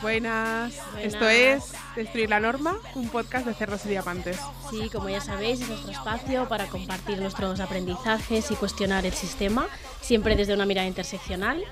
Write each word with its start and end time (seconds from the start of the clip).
Buenas. 0.00 0.74
esto 1.02 1.28
es 1.28 1.72
Destruir 1.96 2.30
la 2.30 2.38
Norma, 2.38 2.78
un 2.94 3.08
podcast 3.08 3.46
de 3.46 3.54
Cerros 3.54 3.84
y 3.86 3.88
Diamantes. 3.88 4.38
Sí, 4.70 4.88
como 4.90 5.08
ya 5.08 5.20
sabéis, 5.20 5.60
es 5.60 5.68
nuestro 5.68 5.90
espacio 5.90 6.48
para 6.48 6.66
compartir 6.66 7.18
nuestros 7.18 7.60
aprendizajes 7.60 8.50
y 8.50 8.54
cuestionar 8.54 9.06
el 9.06 9.12
sistema, 9.12 9.66
siempre 10.00 10.36
desde 10.36 10.54
una 10.54 10.66
mirada 10.66 10.86
interseccional. 10.86 11.64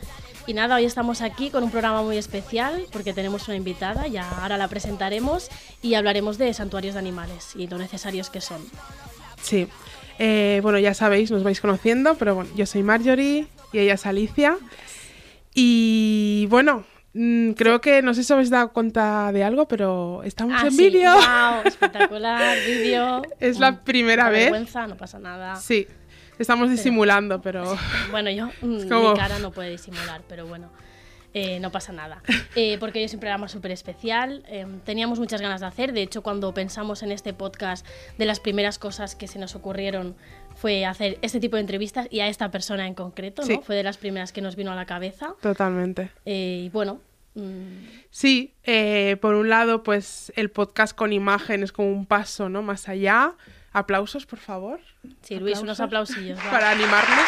Y 0.46 0.54
nada, 0.54 0.76
hoy 0.76 0.84
estamos 0.84 1.22
aquí 1.22 1.50
con 1.50 1.64
un 1.64 1.70
programa 1.70 2.02
muy 2.02 2.16
especial 2.16 2.86
porque 2.92 3.12
tenemos 3.12 3.46
una 3.48 3.56
invitada, 3.56 4.06
ya 4.06 4.28
ahora 4.40 4.56
la 4.56 4.68
presentaremos 4.68 5.48
y 5.82 5.94
hablaremos 5.94 6.38
de 6.38 6.52
santuarios 6.54 6.94
de 6.94 7.00
animales 7.00 7.54
y 7.56 7.66
lo 7.66 7.78
necesarios 7.78 8.30
que 8.30 8.40
son. 8.40 8.64
Sí, 9.42 9.68
eh, 10.18 10.60
bueno, 10.62 10.78
ya 10.78 10.94
sabéis, 10.94 11.30
nos 11.30 11.42
vais 11.42 11.60
conociendo, 11.60 12.14
pero 12.14 12.34
bueno, 12.34 12.50
yo 12.56 12.64
soy 12.66 12.82
Marjorie 12.82 13.48
y 13.72 13.78
ella 13.78 13.94
es 13.94 14.06
Alicia. 14.06 14.56
Y 15.58 16.46
bueno, 16.50 16.84
mm, 17.14 17.52
creo 17.52 17.80
que 17.80 18.02
no 18.02 18.12
sé 18.12 18.22
si 18.22 18.30
habéis 18.32 18.50
dado 18.50 18.74
cuenta 18.74 19.32
de 19.32 19.42
algo, 19.42 19.66
pero 19.66 20.22
estamos 20.22 20.54
Ah, 20.62 20.66
en 20.66 20.72
sí, 20.72 20.90
vídeo. 20.90 21.14
¡Guau! 21.14 21.62
espectacular, 21.64 22.56
vídeo. 22.66 23.22
Es 23.40 23.58
la 23.58 23.80
primera 23.82 24.28
vez. 24.28 24.44
vergüenza, 24.50 24.86
no 24.86 24.98
pasa 24.98 25.18
nada. 25.18 25.56
Sí, 25.56 25.86
estamos 26.38 26.68
disimulando, 26.68 27.40
pero 27.40 27.74
Bueno, 28.10 28.30
yo, 28.30 28.48
mm, 28.60 28.86
como- 28.90 29.12
mi 29.14 29.18
cara 29.18 29.38
no 29.38 29.50
puede 29.50 29.70
disimular, 29.70 30.20
pero 30.28 30.46
bueno, 30.46 30.68
eh, 31.32 31.58
no 31.58 31.72
pasa 31.72 31.90
nada. 31.92 32.22
Eh, 32.54 32.76
porque 32.78 33.02
es 33.02 33.14
un 33.14 33.20
programa 33.20 33.48
súper 33.48 33.70
especial. 33.70 34.44
eh, 34.48 34.66
teníamos 34.84 35.18
muchas 35.18 35.40
ganas 35.40 35.62
de 35.62 35.68
hacer. 35.68 35.94
De 35.94 36.02
hecho, 36.02 36.22
cuando 36.22 36.52
pensamos 36.52 37.02
en 37.02 37.12
este 37.12 37.32
podcast, 37.32 37.86
de 38.18 38.26
las 38.26 38.40
primeras 38.40 38.78
cosas 38.78 39.14
que 39.16 39.26
se 39.26 39.38
nos 39.38 39.54
ocurrieron 39.54 40.16
fue 40.56 40.84
hacer 40.84 41.18
este 41.22 41.40
tipo 41.40 41.56
de 41.56 41.60
entrevistas 41.60 42.06
y 42.10 42.20
a 42.20 42.28
esta 42.28 42.50
persona 42.50 42.86
en 42.86 42.94
concreto, 42.94 43.42
¿no? 43.42 43.48
Sí. 43.48 43.60
Fue 43.62 43.76
de 43.76 43.82
las 43.82 43.96
primeras 43.96 44.32
que 44.32 44.40
nos 44.40 44.56
vino 44.56 44.72
a 44.72 44.74
la 44.74 44.86
cabeza. 44.86 45.34
totalmente. 45.40 46.10
Eh, 46.24 46.62
y 46.64 46.68
bueno, 46.70 47.00
mm, 47.34 47.86
Sí, 48.10 48.54
eh, 48.64 49.16
por 49.20 49.34
un 49.34 49.48
lado, 49.50 49.82
pues 49.82 50.32
el 50.36 50.50
podcast 50.50 50.96
con 50.96 51.12
imagen 51.12 51.62
es 51.62 51.72
como 51.72 51.90
un 51.90 52.06
paso, 52.06 52.48
¿no? 52.48 52.62
Más 52.62 52.88
allá. 52.88 53.34
Aplausos, 53.72 54.24
por 54.24 54.38
favor. 54.38 54.80
sí, 55.22 55.38
Luis, 55.38 55.60
unos 55.60 55.80
aplausillos. 55.80 56.38
para 56.50 56.70
animarnos. 56.70 57.20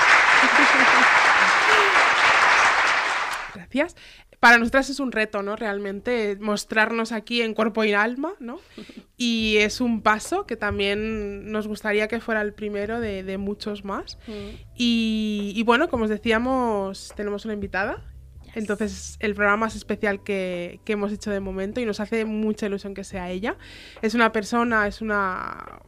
Gracias. 3.55 3.97
Para 4.41 4.58
nosotras 4.58 4.89
es 4.89 5.00
un 5.00 5.11
reto, 5.11 5.42
¿no? 5.42 5.56
Realmente 5.56 6.36
mostrarnos 6.41 7.11
aquí 7.12 7.42
en 7.42 7.55
cuerpo 7.55 7.83
y 7.84 7.92
alma, 7.92 8.34
¿no? 8.41 8.61
Y 9.20 9.56
es 9.56 9.80
un 9.80 10.03
paso 10.03 10.47
que 10.47 10.56
también 10.56 11.50
nos 11.50 11.67
gustaría 11.67 12.06
que 12.06 12.20
fuera 12.20 12.41
el 12.41 12.55
primero 12.55 13.00
de, 13.00 13.25
de 13.25 13.36
muchos 13.36 13.84
más. 13.84 14.17
Mm, 14.28 14.33
Y, 14.77 15.53
y 15.56 15.62
bueno, 15.64 15.89
como 15.89 16.05
os 16.05 16.11
decíamos, 16.11 17.12
tenemos 17.17 17.45
una 17.45 17.55
invitada. 17.55 18.05
Yes. 18.45 18.56
Entonces, 18.56 19.17
el 19.19 19.34
programa 19.34 19.56
más 19.56 19.75
especial 19.75 20.22
que, 20.22 20.78
que 20.84 20.92
hemos 20.92 21.12
hecho 21.12 21.33
de 21.33 21.41
momento 21.41 21.80
y 21.80 21.84
nos 21.84 21.98
hace 21.98 22.25
mucha 22.25 22.67
ilusión 22.67 22.95
que 22.95 23.02
sea 23.02 23.28
ella. 23.28 23.56
Es 24.02 24.14
una 24.14 24.30
persona, 24.30 24.86
es 24.86 25.00
una 25.02 25.80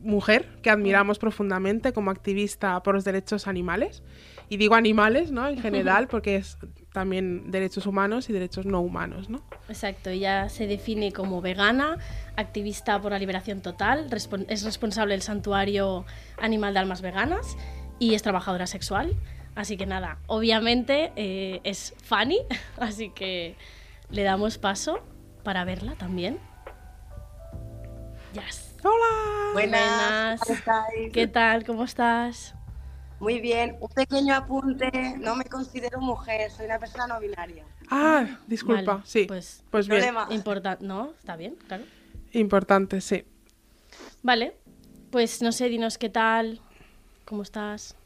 mujer 0.00 0.58
que 0.62 0.70
admiramos 0.70 1.18
profundamente 1.18 1.92
como 1.92 2.10
activista 2.10 2.82
por 2.82 2.94
los 2.94 3.04
derechos 3.04 3.46
animales. 3.46 4.02
Y 4.48 4.56
digo 4.58 4.74
animales, 4.74 5.30
¿no? 5.30 5.48
En 5.48 5.58
general, 5.60 6.08
porque 6.10 6.36
es 6.36 6.58
también 6.94 7.50
derechos 7.50 7.86
humanos 7.86 8.30
y 8.30 8.32
derechos 8.32 8.66
no 8.66 8.80
humanos, 8.80 9.28
¿no? 9.28 9.42
Exacto, 9.68 10.10
ella 10.10 10.48
se 10.48 10.68
define 10.68 11.12
como 11.12 11.40
vegana, 11.42 11.98
activista 12.36 13.00
por 13.02 13.10
la 13.10 13.18
liberación 13.18 13.60
total, 13.62 14.08
respon- 14.10 14.46
es 14.48 14.62
responsable 14.62 15.12
del 15.14 15.22
santuario 15.22 16.06
animal 16.40 16.72
de 16.72 16.78
almas 16.78 17.02
veganas 17.02 17.56
y 17.98 18.14
es 18.14 18.22
trabajadora 18.22 18.68
sexual. 18.68 19.12
Así 19.56 19.76
que 19.76 19.86
nada, 19.86 20.18
obviamente 20.28 21.12
eh, 21.16 21.60
es 21.64 21.94
Fanny, 22.02 22.38
así 22.78 23.10
que 23.10 23.56
le 24.10 24.22
damos 24.22 24.58
paso 24.58 25.00
para 25.42 25.64
verla 25.64 25.96
también. 25.96 26.38
Yes. 28.34 28.76
¡Hola! 28.84 29.52
Buenas, 29.52 30.40
¿cómo 30.40 30.54
estáis? 30.58 31.12
¿Qué 31.12 31.26
tal? 31.26 31.64
¿Cómo 31.64 31.84
estás? 31.84 32.54
Muy 33.24 33.40
bien, 33.40 33.78
un 33.80 33.88
pequeño 33.88 34.34
apunte, 34.34 35.16
no 35.18 35.34
me 35.34 35.46
considero 35.46 35.98
mujer, 35.98 36.50
soy 36.50 36.66
una 36.66 36.78
persona 36.78 37.06
no 37.06 37.18
binaria. 37.18 37.64
Ah, 37.88 38.38
disculpa, 38.46 38.96
Vale, 38.96 39.06
sí. 39.06 39.24
Pues 39.26 39.64
Pues 39.70 39.88
bien, 39.88 40.14
importante, 40.28 40.84
¿no? 40.84 41.14
Está 41.18 41.34
bien, 41.34 41.56
claro. 41.66 41.84
importante, 42.34 43.00
sí. 43.00 43.24
Vale, 44.22 44.58
pues 45.10 45.40
no 45.40 45.52
sé, 45.52 45.70
dinos 45.70 45.96
qué 45.96 46.10
tal, 46.10 46.60
cómo 47.24 47.40
estás. 47.40 47.96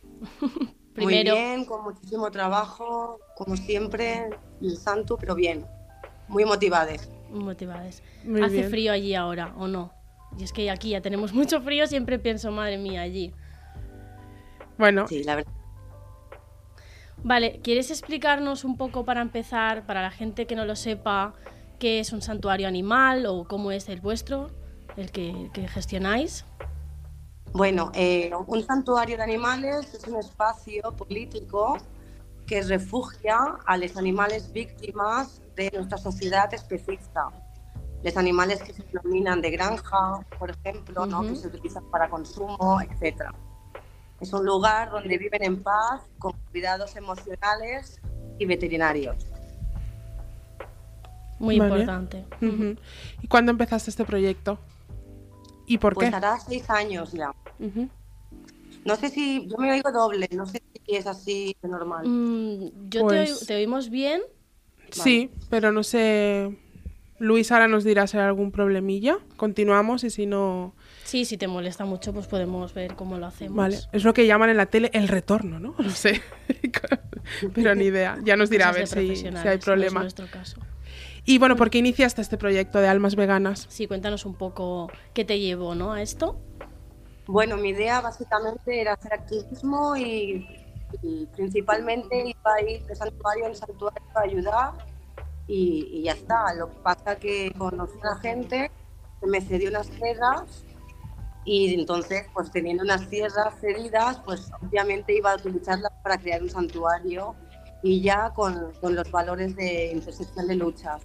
Muy 0.96 1.24
bien, 1.24 1.64
con 1.64 1.82
muchísimo 1.82 2.30
trabajo, 2.30 3.18
como 3.36 3.56
siempre, 3.56 4.30
el 4.62 4.76
santo, 4.76 5.16
pero 5.18 5.34
bien, 5.34 5.66
muy 6.28 6.44
motivadas. 6.44 7.08
Motivadas. 7.30 8.04
Muy 8.22 8.40
¿Hace 8.42 8.54
bien. 8.58 8.70
frío 8.70 8.92
allí 8.92 9.16
ahora 9.16 9.52
o 9.56 9.66
no? 9.66 9.92
Y 10.38 10.44
es 10.44 10.52
que 10.52 10.70
aquí 10.70 10.90
ya 10.90 11.00
tenemos 11.00 11.32
mucho 11.34 11.60
frío, 11.60 11.88
siempre 11.88 12.20
pienso, 12.20 12.52
madre 12.52 12.78
mía, 12.78 13.02
allí. 13.02 13.34
Bueno, 14.78 15.06
Sí, 15.08 15.24
la 15.24 15.36
verdad. 15.36 15.52
Vale, 17.24 17.60
¿quieres 17.62 17.90
explicarnos 17.90 18.64
un 18.64 18.76
poco 18.76 19.04
para 19.04 19.20
empezar, 19.20 19.84
para 19.86 20.02
la 20.02 20.10
gente 20.10 20.46
que 20.46 20.54
no 20.54 20.64
lo 20.64 20.76
sepa, 20.76 21.34
qué 21.80 21.98
es 22.00 22.12
un 22.12 22.22
santuario 22.22 22.68
animal 22.68 23.26
o 23.26 23.46
cómo 23.46 23.72
es 23.72 23.88
el 23.88 24.00
vuestro, 24.00 24.50
el 24.96 25.10
que, 25.10 25.50
que 25.52 25.66
gestionáis? 25.66 26.44
Bueno, 27.52 27.90
eh, 27.94 28.30
un 28.46 28.62
santuario 28.62 29.16
de 29.16 29.22
animales 29.22 29.94
es 29.94 30.04
un 30.06 30.16
espacio 30.16 30.82
político 30.96 31.78
que 32.46 32.62
refugia 32.62 33.36
a 33.66 33.76
los 33.76 33.96
animales 33.96 34.52
víctimas 34.52 35.42
de 35.56 35.70
nuestra 35.72 35.98
sociedad 35.98 36.52
especista. 36.54 37.28
Los 38.02 38.16
animales 38.16 38.62
que 38.62 38.72
se 38.72 38.84
denominan 38.84 39.40
de 39.40 39.50
granja, 39.50 40.20
por 40.38 40.50
ejemplo, 40.50 41.06
que 41.22 41.36
se 41.36 41.48
utilizan 41.48 41.90
para 41.90 42.08
consumo, 42.08 42.80
etc. 42.80 43.32
Es 44.20 44.32
un 44.32 44.44
lugar 44.44 44.90
donde 44.90 45.16
viven 45.16 45.44
en 45.44 45.62
paz, 45.62 46.02
con 46.18 46.32
cuidados 46.50 46.96
emocionales 46.96 48.00
y 48.38 48.46
veterinarios. 48.46 49.26
Muy 51.38 51.58
Vale. 51.58 51.70
importante. 51.82 52.24
¿y 53.22 53.28
cuándo 53.28 53.52
empezaste 53.52 53.90
este 53.90 54.04
proyecto? 54.04 54.58
¿Y 55.66 55.78
por 55.78 55.94
Pues 55.94 56.10
qué? 56.10 56.16
hará 56.16 56.38
seis 56.40 56.68
años 56.68 57.12
ya. 57.12 57.32
No 58.84 58.96
sé 58.96 59.08
si 59.10 59.46
yo 59.46 59.56
me 59.58 59.70
oigo 59.70 59.92
doble, 59.92 60.28
no 60.32 60.46
sé 60.46 60.62
si 60.86 60.96
es 60.96 61.06
así 61.06 61.56
de 61.62 61.68
normal. 61.68 62.06
Mm, 62.08 62.88
yo 62.90 63.02
Pues- 63.02 63.40
te, 63.40 63.46
te 63.46 63.54
oímos 63.56 63.90
bien. 63.90 64.22
Sí, 64.90 65.30
pero 65.50 65.70
no 65.70 65.82
sé. 65.82 66.56
Luis 67.18 67.52
ahora 67.52 67.68
nos 67.68 67.84
dirá 67.84 68.06
si 68.06 68.16
hay 68.16 68.24
algún 68.24 68.50
problemilla. 68.50 69.18
Continuamos 69.36 70.02
y 70.04 70.10
si 70.10 70.26
no. 70.26 70.72
Sí, 71.08 71.24
si 71.24 71.38
te 71.38 71.48
molesta 71.48 71.86
mucho, 71.86 72.12
pues 72.12 72.26
podemos 72.26 72.74
ver 72.74 72.94
cómo 72.94 73.16
lo 73.16 73.24
hacemos. 73.24 73.56
Vale, 73.56 73.78
es 73.92 74.04
lo 74.04 74.12
que 74.12 74.26
llaman 74.26 74.50
en 74.50 74.58
la 74.58 74.66
tele 74.66 74.90
el 74.92 75.08
retorno, 75.08 75.58
¿no? 75.58 75.74
No 75.78 75.88
sé. 75.88 76.20
pero 77.54 77.74
ni 77.74 77.84
idea. 77.86 78.18
Ya 78.24 78.36
nos 78.36 78.50
dirá 78.50 78.68
a 78.68 78.72
ver 78.72 78.86
si, 78.86 79.16
si 79.16 79.26
hay 79.26 79.32
no 79.32 79.40
es 79.42 79.64
problema. 79.64 80.00
nuestro 80.00 80.26
caso. 80.30 80.60
Y 81.24 81.38
bueno, 81.38 81.56
¿por 81.56 81.70
qué 81.70 81.78
iniciaste 81.78 82.20
este 82.20 82.36
proyecto 82.36 82.78
de 82.80 82.88
almas 82.88 83.16
veganas? 83.16 83.64
Sí, 83.70 83.86
cuéntanos 83.86 84.26
un 84.26 84.34
poco 84.34 84.92
qué 85.14 85.24
te 85.24 85.40
llevó, 85.40 85.74
¿no? 85.74 85.94
A 85.94 86.02
esto. 86.02 86.38
Bueno, 87.26 87.56
mi 87.56 87.70
idea 87.70 88.02
básicamente 88.02 88.78
era 88.78 88.92
hacer 88.92 89.14
activismo 89.14 89.96
y, 89.96 90.46
y 91.02 91.26
principalmente 91.34 92.18
iba 92.28 92.54
a 92.54 92.70
ir 92.70 92.84
de 92.84 92.94
santuario 92.94 93.46
en 93.46 93.56
santuario 93.56 94.02
a 94.14 94.20
ayudar 94.20 94.72
y, 95.46 95.88
y 95.90 96.02
ya 96.02 96.12
está. 96.12 96.52
Lo 96.52 96.68
que 96.68 96.76
pasa 96.80 97.16
que 97.16 97.50
conocí 97.56 97.96
a 98.02 98.10
la 98.14 98.16
gente 98.20 98.70
que 99.22 99.26
me 99.26 99.40
cedió 99.40 99.70
unas 99.70 99.88
tierras 99.88 100.64
y 101.48 101.72
entonces, 101.72 102.26
pues 102.34 102.50
teniendo 102.50 102.82
unas 102.84 103.08
tierras 103.08 103.58
cedidas, 103.58 104.20
pues 104.26 104.50
obviamente 104.60 105.16
iba 105.16 105.32
a 105.32 105.36
utilizarlas 105.36 105.90
para 106.02 106.18
crear 106.18 106.42
un 106.42 106.50
santuario 106.50 107.34
y 107.82 108.02
ya 108.02 108.34
con, 108.34 108.72
con 108.82 108.94
los 108.94 109.10
valores 109.10 109.56
de 109.56 109.92
intersección 109.92 110.46
de 110.46 110.56
luchas. 110.56 111.02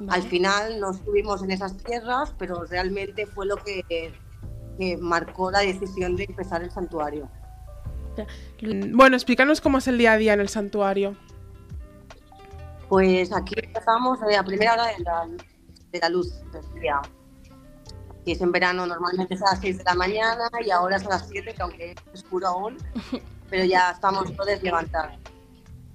Vale. 0.00 0.20
Al 0.20 0.28
final 0.28 0.80
no 0.80 0.90
estuvimos 0.90 1.44
en 1.44 1.52
esas 1.52 1.76
tierras, 1.76 2.34
pero 2.38 2.64
realmente 2.64 3.24
fue 3.24 3.46
lo 3.46 3.56
que, 3.56 3.84
que 3.88 4.96
marcó 4.96 5.52
la 5.52 5.60
decisión 5.60 6.16
de 6.16 6.24
empezar 6.24 6.64
el 6.64 6.72
santuario. 6.72 7.30
Mm, 8.62 8.96
Bueno, 8.96 9.14
explícanos 9.14 9.60
cómo 9.60 9.78
es 9.78 9.86
el 9.86 9.96
día 9.96 10.14
a 10.14 10.16
día 10.16 10.32
en 10.32 10.40
el 10.40 10.48
santuario. 10.48 11.16
Pues 12.88 13.32
aquí 13.32 13.54
empezamos 13.62 14.18
eh, 14.28 14.36
a 14.36 14.42
primera 14.42 14.72
hora 14.72 14.86
de 14.86 15.04
la, 15.04 15.28
de 15.92 15.98
la 16.00 16.08
luz 16.08 16.32
del 16.50 16.80
día. 16.80 17.00
Aquí 18.20 18.32
es 18.32 18.40
en 18.40 18.52
verano, 18.52 18.86
normalmente 18.86 19.34
es 19.34 19.42
a 19.42 19.52
las 19.52 19.60
6 19.60 19.78
de 19.78 19.84
la 19.84 19.94
mañana 19.94 20.50
y 20.64 20.70
ahora 20.70 20.96
es 20.96 21.06
a 21.06 21.10
las 21.10 21.28
7, 21.28 21.54
que 21.54 21.62
aunque 21.62 21.90
es 21.92 22.20
oscuro 22.22 22.48
aún, 22.48 22.76
pero 23.50 23.64
ya 23.64 23.90
estamos 23.90 24.34
todos 24.36 24.62
levantados. 24.62 25.18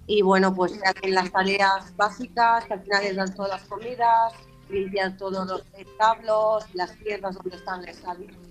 Y 0.08 0.22
bueno, 0.22 0.54
pues 0.54 0.74
se 0.74 0.86
hacen 0.86 1.14
las 1.14 1.32
tareas 1.32 1.96
básicas, 1.96 2.66
que 2.66 2.74
al 2.74 2.82
final 2.82 3.04
es 3.04 3.16
dar 3.16 3.34
todas 3.34 3.52
las 3.52 3.64
comidas, 3.64 4.34
limpiar 4.70 5.18
todos 5.18 5.48
los 5.48 5.64
establos, 5.78 6.66
las 6.74 6.96
tierras 6.98 7.36
donde 7.36 7.56
están 7.56 7.86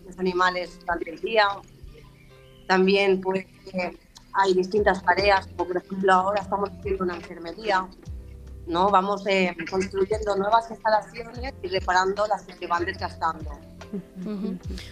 los 0.05 0.19
animales 0.19 0.79
durante 0.81 1.11
el 1.11 1.20
día. 1.20 1.49
También 2.69 3.20
pues 3.20 3.47
eh, 3.73 3.97
hay 4.32 4.55
distintas 4.55 5.03
tareas, 5.03 5.47
como 5.49 5.69
por 5.69 5.77
ejemplo 5.77 6.12
ahora 6.12 6.43
estamos 6.43 6.70
haciendo 6.70 7.05
una 7.05 7.17
enfermería, 7.17 7.87
¿no? 8.67 8.91
Vamos 8.91 9.27
eh, 9.27 9.55
construyendo 9.71 10.37
nuevas 10.37 10.71
instalaciones 10.71 11.53
y 11.63 11.69
reparando 11.69 12.27
las 12.27 12.43
que 12.43 12.55
se 12.55 12.67
van 12.67 12.85
desgastando. 12.85 13.51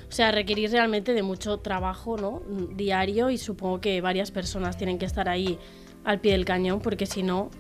O 0.08 0.12
sea, 0.12 0.30
requerir 0.30 0.70
realmente 0.70 1.12
de 1.12 1.22
mucho 1.22 1.58
trabajo 1.58 2.16
¿no? 2.16 2.42
diario 2.74 3.30
y 3.30 3.38
supongo 3.38 3.80
que 3.80 4.00
varias 4.00 4.30
personas 4.30 4.76
tienen 4.76 4.98
que 4.98 5.06
estar 5.06 5.28
ahí 5.28 5.58
al 6.04 6.20
pie 6.20 6.32
del 6.32 6.44
cañón 6.44 6.80
porque 6.80 7.06
si 7.06 7.22
no, 7.22 7.50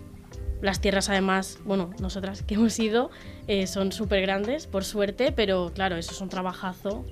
las 0.60 0.80
tierras 0.80 1.08
además, 1.08 1.58
bueno, 1.64 1.90
nosotras 2.00 2.42
que 2.42 2.54
hemos 2.54 2.78
ido, 2.78 3.10
eh, 3.48 3.66
son 3.66 3.92
súper 3.92 4.22
grandes, 4.22 4.66
por 4.66 4.84
suerte, 4.84 5.32
pero 5.32 5.72
claro, 5.74 5.96
eso 5.96 6.12
es 6.12 6.20
un 6.20 6.28
trabajazo. 6.28 7.04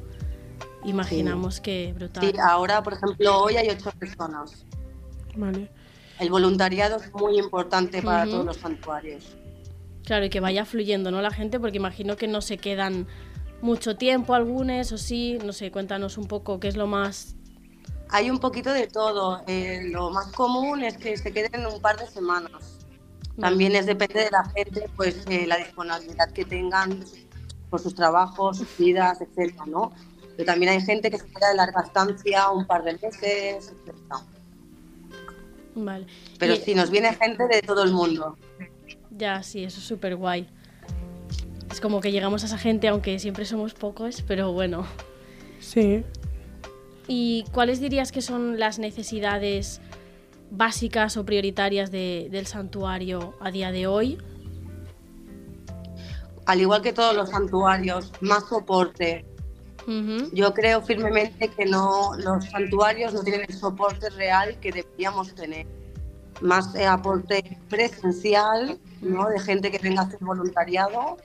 Imaginamos 0.85 1.61
que 1.61 1.93
brutal. 1.93 2.25
Sí, 2.25 2.32
ahora, 2.41 2.82
por 2.82 2.94
ejemplo, 2.94 3.43
hoy 3.43 3.56
hay 3.56 3.69
ocho 3.69 3.91
personas. 3.99 4.64
Vale. 5.37 5.70
El 6.20 6.28
voluntariado 6.28 6.96
es 6.96 7.12
muy 7.14 7.38
importante 7.38 8.02
para 8.02 8.26
todos 8.26 8.44
los 8.44 8.58
santuarios. 8.58 9.37
Claro, 10.05 10.26
y 10.26 10.31
que 10.31 10.40
vaya 10.40 10.67
fluyendo, 10.67 11.11
¿no? 11.11 11.22
La 11.22 11.31
gente, 11.31 11.58
porque 11.58 11.78
imagino 11.78 12.17
que 12.17 12.28
no 12.28 12.43
se 12.43 12.58
quedan 12.58 13.06
mucho 13.62 13.96
tiempo 13.96 14.34
algunos, 14.34 14.93
o 14.93 14.99
sí, 14.99 15.38
no 15.43 15.55
sé, 15.55 15.70
cuéntanos 15.70 16.19
un 16.19 16.26
poco 16.26 16.61
qué 16.61 16.69
es 16.69 16.76
lo 16.76 16.87
más... 16.87 17.37
Hay 18.11 18.28
un 18.28 18.38
poquito 18.38 18.70
de 18.72 18.87
todo. 18.87 19.43
Eh, 19.46 19.88
lo 19.90 20.11
más 20.11 20.31
común 20.32 20.82
es 20.82 20.99
que 20.99 21.17
se 21.17 21.32
queden 21.32 21.64
un 21.64 21.81
par 21.81 21.99
de 21.99 22.06
semanas. 22.06 22.78
También 23.38 23.75
es 23.75 23.87
depende 23.87 24.25
de 24.25 24.31
la 24.31 24.44
gente, 24.55 24.90
pues 24.96 25.25
eh, 25.28 25.46
la 25.46 25.56
disponibilidad 25.56 26.31
que 26.32 26.44
tengan 26.44 27.02
por 27.70 27.81
sus 27.81 27.94
trabajos, 27.94 28.58
sus 28.58 28.76
vidas, 28.76 29.23
etcétera, 29.23 29.64
¿no? 29.66 29.93
Pero 30.37 30.44
también 30.44 30.73
hay 30.73 30.82
gente 30.82 31.11
que 31.11 31.19
se 31.19 31.26
queda 31.26 31.49
de 31.50 31.55
larga 31.55 31.81
estancia, 31.81 32.50
un 32.50 32.66
par 32.66 32.82
de 32.84 32.94
meses, 32.94 33.73
etcétera. 33.73 34.26
Vale. 35.75 36.06
Pero 36.38 36.56
si 36.56 36.75
nos 36.75 36.90
viene 36.90 37.14
gente 37.14 37.46
de 37.46 37.62
todo 37.62 37.82
el 37.82 37.93
mundo. 37.93 38.37
Ya, 39.11 39.43
sí, 39.43 39.64
eso 39.64 39.78
es 39.78 39.87
súper 39.87 40.17
guay. 40.17 40.49
Es 41.70 41.81
como 41.81 42.00
que 42.00 42.11
llegamos 42.11 42.43
a 42.43 42.46
esa 42.46 42.58
gente, 42.58 42.88
aunque 42.88 43.19
siempre 43.19 43.44
somos 43.44 43.75
pocos, 43.75 44.22
pero 44.26 44.52
bueno. 44.52 44.87
Sí. 45.61 46.05
¿Y 47.06 47.44
cuáles 47.52 47.81
dirías 47.81 48.12
que 48.12 48.22
son 48.22 48.58
las 48.58 48.78
necesidades 48.78 49.81
básicas 50.50 51.17
o 51.17 51.25
prioritarias 51.25 51.90
del 51.90 52.46
santuario 52.46 53.34
a 53.40 53.50
día 53.50 53.70
de 53.70 53.87
hoy? 53.87 54.19
Al 56.46 56.61
igual 56.61 56.82
que 56.82 56.93
todos 56.93 57.14
los 57.14 57.31
santuarios, 57.31 58.12
más 58.20 58.49
soporte. 58.49 59.25
Yo 60.32 60.54
creo 60.54 60.82
firmemente 60.82 61.48
que 61.48 61.66
no, 61.66 62.12
los 62.16 62.44
santuarios 62.46 63.12
no 63.12 63.22
tienen 63.22 63.46
el 63.48 63.54
soporte 63.54 64.10
real 64.10 64.58
que 64.60 64.72
deberíamos 64.72 65.34
tener. 65.34 65.66
Más 66.40 66.74
aporte 66.76 67.58
presencial, 67.68 68.78
¿no? 69.02 69.28
de 69.28 69.38
gente 69.40 69.70
que 69.70 69.78
venga 69.78 70.02
a 70.02 70.04
hacer 70.06 70.20
voluntariado 70.20 71.18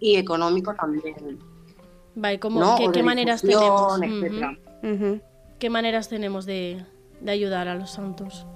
y 0.00 0.16
económico 0.16 0.74
también. 0.74 1.38
Vale, 2.14 2.40
¿qué, 2.40 3.02
maneras 3.02 3.42
tenemos? 3.42 4.00
¿Qué 5.58 5.70
maneras 5.70 6.08
tenemos 6.08 6.44
de, 6.44 6.84
de 7.20 7.30
ayudar 7.30 7.68
a 7.68 7.74
los 7.74 7.92
santos? 7.92 8.46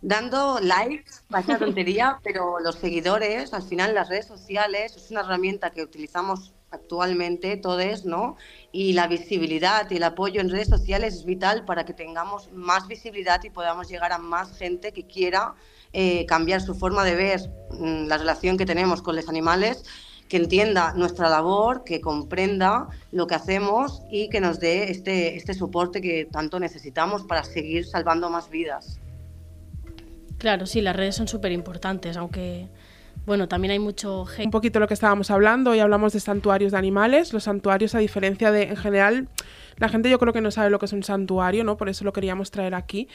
Dando 0.00 0.58
likes, 0.60 1.12
vaya 1.30 1.58
tontería, 1.60 2.18
pero 2.24 2.58
los 2.58 2.74
seguidores, 2.74 3.54
al 3.54 3.62
final 3.62 3.94
las 3.94 4.08
redes 4.08 4.26
sociales 4.26 4.96
es 4.96 5.10
una 5.12 5.20
herramienta 5.20 5.70
que 5.70 5.82
utilizamos 5.82 6.52
actualmente 6.72 7.56
todos, 7.56 8.04
¿no? 8.04 8.36
Y 8.72 8.94
la 8.94 9.06
visibilidad 9.06 9.88
y 9.90 9.96
el 9.96 10.02
apoyo 10.02 10.40
en 10.40 10.50
redes 10.50 10.68
sociales 10.68 11.14
es 11.14 11.24
vital 11.24 11.64
para 11.64 11.84
que 11.84 11.92
tengamos 11.92 12.50
más 12.52 12.88
visibilidad 12.88 13.42
y 13.44 13.50
podamos 13.50 13.88
llegar 13.88 14.12
a 14.12 14.18
más 14.18 14.56
gente 14.56 14.92
que 14.92 15.06
quiera 15.06 15.54
eh, 15.92 16.26
cambiar 16.26 16.60
su 16.60 16.74
forma 16.74 17.04
de 17.04 17.14
ver 17.14 17.40
mm, 17.70 18.06
la 18.06 18.18
relación 18.18 18.56
que 18.56 18.66
tenemos 18.66 19.02
con 19.02 19.14
los 19.14 19.28
animales 19.28 19.84
que 20.32 20.38
entienda 20.38 20.94
nuestra 20.94 21.28
labor, 21.28 21.84
que 21.84 22.00
comprenda 22.00 22.88
lo 23.10 23.26
que 23.26 23.34
hacemos 23.34 24.00
y 24.10 24.30
que 24.30 24.40
nos 24.40 24.58
dé 24.58 24.90
este, 24.90 25.36
este 25.36 25.52
soporte 25.52 26.00
que 26.00 26.24
tanto 26.24 26.58
necesitamos 26.58 27.24
para 27.24 27.44
seguir 27.44 27.84
salvando 27.84 28.30
más 28.30 28.48
vidas. 28.48 28.98
Claro, 30.38 30.64
sí, 30.64 30.80
las 30.80 30.96
redes 30.96 31.16
son 31.16 31.28
súper 31.28 31.52
importantes, 31.52 32.16
aunque 32.16 32.70
bueno, 33.24 33.46
también 33.48 33.72
hay 33.72 33.78
mucho... 33.78 34.26
Un 34.42 34.50
poquito 34.50 34.80
lo 34.80 34.88
que 34.88 34.94
estábamos 34.94 35.30
hablando, 35.30 35.74
y 35.74 35.78
hablamos 35.78 36.12
de 36.12 36.20
santuarios 36.20 36.72
de 36.72 36.78
animales. 36.78 37.32
Los 37.32 37.44
santuarios, 37.44 37.94
a 37.94 37.98
diferencia 37.98 38.50
de, 38.50 38.64
en 38.64 38.76
general, 38.76 39.28
la 39.76 39.88
gente 39.88 40.10
yo 40.10 40.18
creo 40.18 40.32
que 40.32 40.40
no 40.40 40.50
sabe 40.50 40.70
lo 40.70 40.78
que 40.78 40.86
es 40.86 40.92
un 40.92 41.04
santuario, 41.04 41.62
¿no? 41.62 41.76
Por 41.76 41.88
eso 41.88 42.04
lo 42.04 42.12
queríamos 42.12 42.50
traer 42.50 42.74
aquí, 42.74 43.08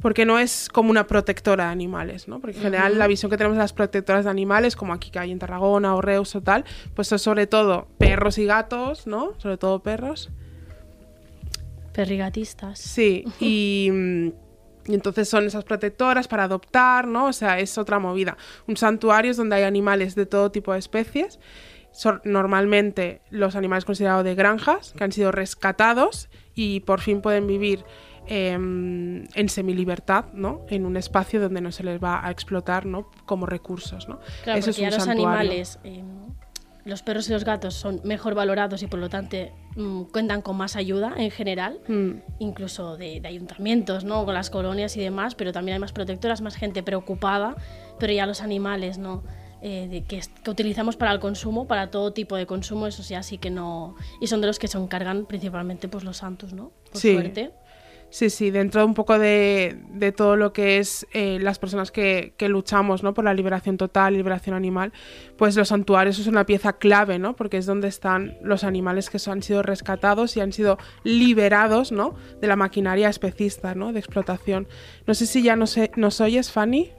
porque 0.00 0.24
no 0.24 0.38
es 0.38 0.68
como 0.68 0.90
una 0.90 1.06
protectora 1.06 1.66
de 1.66 1.70
animales, 1.70 2.28
¿no? 2.28 2.40
Porque 2.40 2.56
en 2.56 2.62
general 2.62 2.98
la 2.98 3.06
visión 3.08 3.30
que 3.30 3.36
tenemos 3.36 3.56
de 3.56 3.62
las 3.62 3.72
protectoras 3.72 4.24
de 4.24 4.30
animales, 4.30 4.76
como 4.76 4.92
aquí 4.92 5.10
que 5.10 5.18
hay 5.18 5.32
en 5.32 5.38
Tarragona 5.38 5.94
o 5.96 6.00
Reus 6.00 6.36
o 6.36 6.40
tal, 6.40 6.64
pues 6.94 7.10
es 7.10 7.20
sobre 7.20 7.46
todo 7.46 7.88
perros 7.98 8.38
y 8.38 8.46
gatos, 8.46 9.06
¿no? 9.06 9.34
Sobre 9.38 9.58
todo 9.58 9.82
perros. 9.82 10.30
Perrigatistas. 11.92 12.78
Sí, 12.78 13.24
y... 13.40 14.32
Y 14.88 14.94
entonces 14.94 15.28
son 15.28 15.46
esas 15.46 15.64
protectoras 15.64 16.26
para 16.28 16.44
adoptar, 16.44 17.06
¿no? 17.06 17.26
O 17.26 17.32
sea, 17.32 17.58
es 17.58 17.76
otra 17.76 17.98
movida. 17.98 18.36
Un 18.66 18.76
santuario 18.76 19.30
es 19.30 19.36
donde 19.36 19.56
hay 19.56 19.62
animales 19.64 20.14
de 20.14 20.26
todo 20.26 20.50
tipo 20.50 20.72
de 20.72 20.78
especies. 20.78 21.38
Son 21.92 22.20
normalmente 22.24 23.20
los 23.30 23.54
animales 23.54 23.84
considerados 23.84 24.24
de 24.24 24.34
granjas, 24.34 24.94
que 24.96 25.04
han 25.04 25.12
sido 25.12 25.30
rescatados 25.30 26.30
y 26.54 26.80
por 26.80 27.00
fin 27.00 27.20
pueden 27.20 27.46
vivir 27.46 27.84
em, 28.26 29.26
en 29.34 29.48
semilibertad, 29.48 30.26
¿no? 30.32 30.64
En 30.68 30.86
un 30.86 30.96
espacio 30.96 31.40
donde 31.40 31.60
no 31.60 31.70
se 31.70 31.84
les 31.84 32.02
va 32.02 32.26
a 32.26 32.30
explotar, 32.30 32.86
¿no? 32.86 33.10
Como 33.26 33.46
recursos, 33.46 34.08
¿no? 34.08 34.20
Claro, 34.44 34.58
Eso 34.58 34.70
es 34.70 34.78
un 34.78 34.90
los 34.90 35.08
animales... 35.08 35.78
Em, 35.84 36.37
los 36.88 37.02
perros 37.02 37.28
y 37.28 37.32
los 37.32 37.44
gatos 37.44 37.74
son 37.74 38.00
mejor 38.04 38.34
valorados 38.34 38.82
y 38.82 38.86
por 38.86 38.98
lo 38.98 39.08
tanto 39.08 39.36
mm, 39.76 40.04
cuentan 40.04 40.42
con 40.42 40.56
más 40.56 40.76
ayuda 40.76 41.14
en 41.16 41.30
general, 41.30 41.80
mm. 41.86 42.10
incluso 42.38 42.96
de, 42.96 43.22
ayuntamientos, 43.24 44.04
¿no? 44.04 44.24
con 44.24 44.34
las 44.34 44.50
colonias 44.50 44.96
y 44.96 45.00
demás, 45.00 45.34
pero 45.34 45.52
también 45.52 45.74
hay 45.74 45.80
más 45.80 45.92
protectoras, 45.92 46.40
más 46.40 46.56
gente 46.56 46.82
preocupada, 46.82 47.56
pero 47.98 48.12
ya 48.12 48.26
los 48.26 48.40
animales, 48.40 48.98
¿no? 48.98 49.22
Eh, 49.60 50.04
que, 50.06 50.20
utilizamos 50.48 50.96
para 50.96 51.12
el 51.12 51.18
consumo, 51.18 51.66
para 51.66 51.90
todo 51.90 52.12
tipo 52.12 52.36
de 52.36 52.46
consumo, 52.46 52.86
eso 52.86 53.02
sí, 53.02 53.14
así 53.14 53.38
que 53.38 53.50
no... 53.50 53.96
Y 54.20 54.28
son 54.28 54.40
de 54.40 54.46
los 54.46 54.58
que 54.58 54.68
se 54.68 54.78
encargan 54.78 55.26
principalmente 55.26 55.88
pues, 55.88 56.04
los 56.04 56.18
santos, 56.18 56.52
¿no? 56.52 56.70
Por 56.90 57.00
sí. 57.00 57.12
suerte. 57.12 57.52
Sí, 58.10 58.30
sí, 58.30 58.50
dentro 58.50 58.86
un 58.86 58.94
poco 58.94 59.18
de, 59.18 60.14
todo 60.16 60.36
lo 60.36 60.54
que 60.54 60.78
es 60.78 61.06
eh, 61.12 61.38
las 61.40 61.58
personas 61.58 61.90
que, 61.90 62.32
luchamos 62.40 63.02
¿no? 63.02 63.12
por 63.12 63.24
la 63.24 63.34
liberación 63.34 63.76
total, 63.76 64.14
liberación 64.14 64.56
animal, 64.56 64.92
pues 65.36 65.56
los 65.56 65.68
santuarios 65.68 66.18
es 66.18 66.26
una 66.26 66.46
pieza 66.46 66.72
clave, 66.72 67.18
¿no? 67.18 67.36
Porque 67.36 67.58
es 67.58 67.66
donde 67.66 67.88
están 67.88 68.38
los 68.42 68.64
animales 68.64 69.10
que 69.10 69.18
han 69.30 69.42
sido 69.42 69.62
rescatados 69.62 70.36
y 70.36 70.40
han 70.40 70.52
sido 70.52 70.78
liberados, 71.04 71.92
¿no? 71.92 72.14
De 72.40 72.46
la 72.46 72.56
maquinaria 72.56 73.10
especista, 73.10 73.74
¿no? 73.74 73.92
De 73.92 73.98
explotación. 73.98 74.68
No 75.06 75.12
sé 75.12 75.26
si 75.26 75.42
ya 75.42 75.54
no 75.54 75.66
sé, 75.66 75.90
nos 75.96 76.22
oyes, 76.22 76.50
Fanny. 76.50 76.92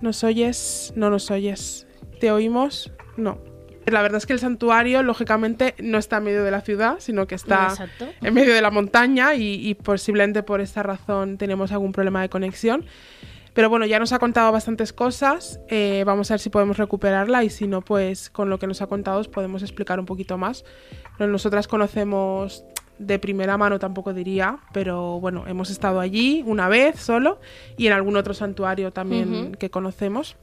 ¿Nos 0.00 0.24
oyes? 0.24 0.94
No 0.96 1.10
nos 1.10 1.30
oyes. 1.30 1.86
¿Te 2.20 2.32
oímos? 2.32 2.90
No. 3.18 3.49
La 3.90 4.02
verdad 4.02 4.18
es 4.18 4.26
que 4.26 4.32
el 4.32 4.38
santuario, 4.38 5.02
lógicamente, 5.02 5.74
no 5.78 5.98
está 5.98 6.18
en 6.18 6.24
medio 6.24 6.44
de 6.44 6.50
la 6.50 6.60
ciudad, 6.60 6.96
sino 6.98 7.26
que 7.26 7.34
está 7.34 7.74
en 8.20 8.34
medio 8.34 8.54
de 8.54 8.62
la 8.62 8.70
montaña 8.70 9.34
y, 9.34 9.74
posiblemente 9.74 10.42
por 10.42 10.60
esta 10.60 10.82
razón 10.82 11.38
tenemos 11.38 11.72
algún 11.72 11.92
problema 11.92 12.22
de 12.22 12.28
conexión. 12.28 12.84
Pero 13.52 13.68
bueno, 13.68 13.84
ya 13.84 13.98
nos 13.98 14.12
ha 14.12 14.20
contado 14.20 14.52
bastantes 14.52 14.92
cosas. 14.92 15.60
Eh, 15.68 16.04
vamos 16.06 16.30
a 16.30 16.34
ver 16.34 16.40
si 16.40 16.50
podemos 16.50 16.76
recuperarla 16.76 17.42
y 17.42 17.50
si 17.50 17.66
no, 17.66 17.82
pues 17.82 18.30
con 18.30 18.48
lo 18.48 18.58
que 18.58 18.68
nos 18.68 18.80
ha 18.80 18.86
contado 18.86 19.18
os 19.18 19.28
podemos 19.28 19.62
explicar 19.62 19.98
un 19.98 20.06
poquito 20.06 20.38
más. 20.38 20.64
Nosotras 21.18 21.66
conocemos 21.66 22.64
de 23.00 23.18
primera 23.18 23.56
mano 23.56 23.78
tampoco 23.78 24.12
diría, 24.12 24.58
pero 24.72 25.18
bueno, 25.20 25.44
hemos 25.46 25.70
estado 25.70 26.00
allí 26.00 26.44
una 26.46 26.68
vez 26.68 27.00
solo 27.00 27.40
y 27.76 27.86
en 27.86 27.94
algún 27.94 28.16
otro 28.16 28.34
santuario 28.34 28.92
también 28.92 29.54
que 29.56 29.70
conocemos. 29.70 30.36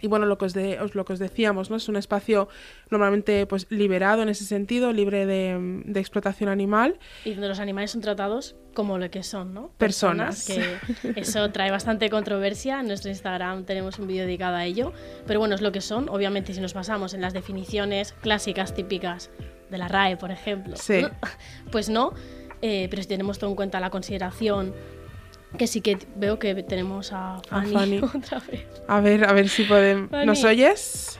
Y 0.00 0.06
bueno, 0.06 0.26
lo 0.26 0.38
que, 0.38 0.46
os 0.46 0.54
de, 0.54 0.78
lo 0.92 1.04
que 1.04 1.12
os 1.12 1.18
decíamos, 1.18 1.70
¿no? 1.70 1.76
Es 1.76 1.88
un 1.88 1.96
espacio 1.96 2.48
normalmente 2.90 3.46
pues 3.46 3.66
liberado 3.70 4.22
en 4.22 4.28
ese 4.28 4.44
sentido, 4.44 4.92
libre 4.92 5.26
de, 5.26 5.82
explotación 5.94 6.48
animal. 6.48 6.98
Y 7.24 7.32
donde 7.32 7.48
los 7.48 7.60
animales 7.60 7.90
son 7.90 8.00
tratados 8.00 8.56
como 8.74 8.98
lo 8.98 9.10
que 9.10 9.22
son, 9.22 9.54
¿no? 9.54 9.72
Personas. 9.78 10.46
que 10.46 10.78
eso 11.16 11.50
trae 11.50 11.70
bastante 11.70 12.10
controversia. 12.10 12.80
En 12.80 12.86
nuestro 12.86 13.10
Instagram 13.10 13.64
tenemos 13.64 13.98
un 13.98 14.06
vídeo 14.06 14.24
dedicado 14.24 14.56
a 14.56 14.64
ello. 14.64 14.92
Pero 15.26 15.40
bueno, 15.40 15.54
es 15.54 15.60
lo 15.60 15.72
que 15.72 15.80
son. 15.80 16.08
Obviamente, 16.08 16.54
si 16.54 16.60
nos 16.60 16.74
basamos 16.74 17.14
en 17.14 17.20
las 17.20 17.32
definiciones 17.32 18.12
clásicas, 18.12 18.74
típicas 18.74 19.30
de 19.70 19.78
la 19.78 19.88
RAE, 19.88 20.16
por 20.16 20.30
ejemplo, 20.30 20.76
sí. 20.76 21.04
pues 21.72 21.88
no. 21.88 22.12
Eh, 22.60 22.88
pero 22.90 23.02
si 23.02 23.08
tenemos 23.08 23.38
todo 23.38 23.50
en 23.50 23.56
cuenta 23.56 23.78
la 23.78 23.90
consideración 23.90 24.74
que 25.56 25.66
sí 25.66 25.80
que 25.80 25.98
veo 26.16 26.38
que 26.38 26.62
tenemos 26.62 27.12
a 27.12 27.40
Fanny, 27.48 27.98
otra 28.02 28.40
vez. 28.40 28.66
A 28.86 29.00
ver, 29.00 29.24
a 29.24 29.32
ver 29.32 29.48
si 29.48 29.64
podemos. 29.64 30.10
¿Nos 30.26 30.44
oyes? 30.44 31.18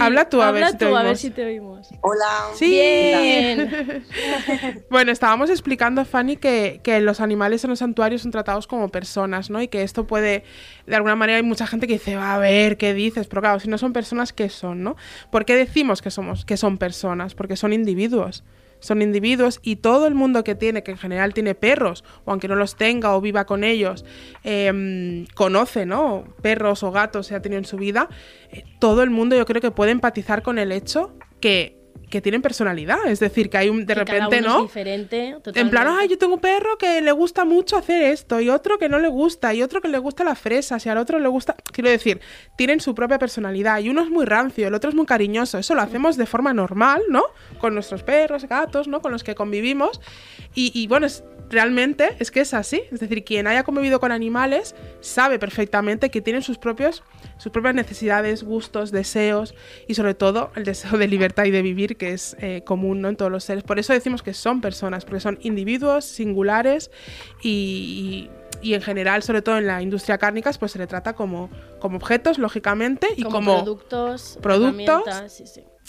habla 0.00 0.28
tú, 0.28 0.40
a, 0.40 0.50
ver 0.50 0.66
si, 0.68 0.76
te 0.78 0.84
a 0.86 1.02
ver 1.02 1.16
si 1.16 1.30
te 1.30 1.44
oímos. 1.44 1.90
Hola. 2.00 2.46
Sí. 2.54 2.70
Bien. 2.70 4.04
bueno, 4.90 5.12
estábamos 5.12 5.50
explicando, 5.50 6.04
Fanny, 6.04 6.36
que, 6.36 6.80
que, 6.82 7.00
los 7.00 7.20
animales 7.20 7.64
en 7.64 7.70
los 7.70 7.80
santuarios 7.80 8.22
son 8.22 8.30
tratados 8.30 8.66
como 8.66 8.88
personas, 8.88 9.50
¿no? 9.50 9.60
Y 9.60 9.68
que 9.68 9.82
esto 9.82 10.06
puede, 10.06 10.44
de 10.86 10.96
alguna 10.96 11.16
manera, 11.16 11.36
hay 11.36 11.42
mucha 11.42 11.66
gente 11.66 11.86
que 11.86 11.94
dice, 11.94 12.16
va 12.16 12.34
a 12.34 12.38
ver, 12.38 12.76
¿qué 12.76 12.94
dices? 12.94 13.26
Pero 13.26 13.42
claro, 13.42 13.60
si 13.60 13.68
no 13.68 13.78
son 13.78 13.92
personas, 13.92 14.32
¿qué 14.32 14.48
son, 14.48 14.82
no? 14.82 14.96
¿Por 15.30 15.44
qué 15.44 15.56
decimos 15.56 16.00
que 16.00 16.10
somos, 16.10 16.44
que 16.44 16.56
son 16.56 16.78
personas? 16.78 17.34
Porque 17.34 17.56
son 17.56 17.72
individuos 17.72 18.44
son 18.80 19.02
individuos 19.02 19.60
y 19.62 19.76
todo 19.76 20.06
el 20.06 20.14
mundo 20.14 20.44
que 20.44 20.54
tiene, 20.54 20.82
que 20.82 20.92
en 20.92 20.98
general 20.98 21.34
tiene 21.34 21.54
perros, 21.54 22.04
o 22.24 22.30
aunque 22.30 22.48
no 22.48 22.56
los 22.56 22.76
tenga 22.76 23.16
o 23.16 23.20
viva 23.20 23.44
con 23.46 23.64
ellos, 23.64 24.04
em, 24.42 25.26
conoce, 25.34 25.86
¿no? 25.86 26.24
Perros 26.42 26.82
o 26.82 26.90
gatos 26.90 27.26
se 27.26 27.34
ha 27.34 27.42
tenido 27.42 27.58
en 27.58 27.64
su 27.64 27.76
vida, 27.76 28.08
eh, 28.50 28.64
todo 28.80 29.02
el 29.02 29.10
mundo 29.10 29.36
yo 29.36 29.46
creo 29.46 29.60
que 29.60 29.70
puede 29.70 29.90
empatizar 29.90 30.42
con 30.42 30.58
el 30.58 30.72
hecho 30.72 31.16
que 31.40 31.83
que 32.10 32.20
tienen 32.20 32.42
personalidad. 32.42 33.06
Es 33.06 33.20
decir, 33.20 33.50
que 33.50 33.58
hay 33.58 33.68
un, 33.68 33.86
de 33.86 33.94
repente, 33.94 34.40
¿no? 34.40 34.62
diferente. 34.62 35.36
En 35.54 35.70
plan, 35.70 35.88
ay, 35.88 36.08
yo 36.08 36.18
tengo 36.18 36.34
un 36.34 36.40
perro 36.40 36.78
que 36.78 37.00
le 37.00 37.12
gusta 37.12 37.44
mucho 37.44 37.76
hacer 37.76 38.02
esto, 38.02 38.40
y 38.40 38.50
otro 38.50 38.78
que 38.78 38.88
no 38.88 38.98
le 38.98 39.08
gusta, 39.08 39.52
y 39.52 39.62
otro 39.62 39.80
que 39.80 39.88
le 39.88 39.98
gusta 39.98 40.22
las 40.24 40.38
fresas, 40.38 40.84
y 40.86 40.88
al 40.88 40.98
otro 40.98 41.18
le 41.18 41.28
gusta. 41.28 41.56
Quiero 41.72 41.90
decir, 41.90 42.20
tienen 42.56 42.80
su 42.80 42.94
propia 42.94 43.18
personalidad. 43.18 43.80
Y 43.80 43.88
uno 43.88 44.02
es 44.02 44.10
muy 44.10 44.24
rancio, 44.24 44.68
el 44.68 44.74
otro 44.74 44.90
es 44.90 44.96
muy 44.96 45.06
cariñoso. 45.06 45.58
Eso 45.58 45.74
lo 45.74 45.82
hacemos 45.82 46.16
de 46.16 46.26
forma 46.26 46.54
normal, 46.54 47.02
¿no? 47.08 47.24
Con 47.58 47.74
nuestros 47.74 48.02
perros, 48.02 48.46
gatos, 48.46 48.86
¿no? 48.86 49.00
Con 49.00 49.12
los 49.12 49.24
que 49.24 49.34
convivimos. 49.34 50.00
Y, 50.54 50.70
y 50.74 50.86
bueno, 50.86 51.06
es, 51.06 51.24
realmente 51.54 52.16
es 52.18 52.30
que 52.30 52.40
es 52.40 52.52
así. 52.52 52.82
Es 52.92 53.00
decir, 53.00 53.24
quien 53.24 53.46
haya 53.46 53.64
convivido 53.64 54.00
con 54.00 54.12
animales 54.12 54.74
sabe 55.00 55.38
perfectamente 55.38 56.10
que 56.10 56.20
tienen 56.20 56.42
sus, 56.42 56.58
propios, 56.58 57.02
sus 57.38 57.50
propias 57.50 57.74
necesidades, 57.74 58.42
gustos, 58.42 58.90
deseos 58.90 59.54
y 59.88 59.94
sobre 59.94 60.14
todo 60.14 60.50
el 60.56 60.64
deseo 60.64 60.98
de 60.98 61.08
libertad 61.08 61.44
y 61.44 61.50
de 61.50 61.62
vivir 61.62 61.96
que 61.96 62.12
es 62.12 62.36
eh, 62.40 62.62
común 62.64 63.00
¿no? 63.00 63.08
en 63.08 63.16
todos 63.16 63.32
los 63.32 63.44
seres. 63.44 63.64
Por 63.64 63.78
eso 63.78 63.92
decimos 63.92 64.22
que 64.22 64.34
son 64.34 64.60
personas, 64.60 65.04
porque 65.04 65.20
son 65.20 65.38
individuos 65.42 66.04
singulares 66.04 66.90
y, 67.42 68.28
y 68.60 68.74
en 68.74 68.82
general, 68.82 69.22
sobre 69.22 69.42
todo 69.42 69.58
en 69.58 69.66
la 69.66 69.82
industria 69.82 70.18
cárnica, 70.18 70.52
pues 70.58 70.72
se 70.72 70.78
le 70.78 70.86
trata 70.86 71.14
como, 71.14 71.50
como 71.78 71.96
objetos, 71.96 72.38
lógicamente, 72.38 73.08
y 73.16 73.22
como, 73.22 73.62
productos, 73.62 74.38
productos 74.42 75.04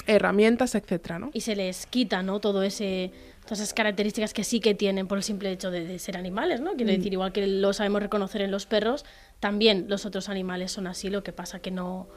herramientas, 0.07 0.75
etcétera, 0.75 1.19
¿no? 1.19 1.29
Y 1.33 1.41
se 1.41 1.55
les 1.55 1.85
quita, 1.85 2.21
¿no? 2.21 2.39
Todo 2.39 2.63
ese 2.63 3.11
todas 3.45 3.59
esas 3.59 3.73
características 3.73 4.33
que 4.33 4.43
sí 4.43 4.59
que 4.59 4.73
tienen 4.73 5.07
por 5.07 5.17
el 5.17 5.23
simple 5.23 5.51
hecho 5.51 5.71
de, 5.71 5.97
ser 5.99 6.17
animales, 6.17 6.61
¿no? 6.61 6.73
Quiero 6.73 6.91
mm. 6.91 6.95
decir, 6.95 7.13
igual 7.13 7.31
que 7.31 7.45
lo 7.47 7.73
sabemos 7.73 8.01
reconocer 8.01 8.41
en 8.41 8.51
los 8.51 8.65
perros, 8.65 9.05
también 9.39 9.85
los 9.87 10.05
otros 10.05 10.29
animales 10.29 10.71
son 10.71 10.87
así, 10.87 11.09
lo 11.09 11.23
que 11.23 11.31
pasa 11.31 11.59
que 11.59 11.71
no 11.71 12.07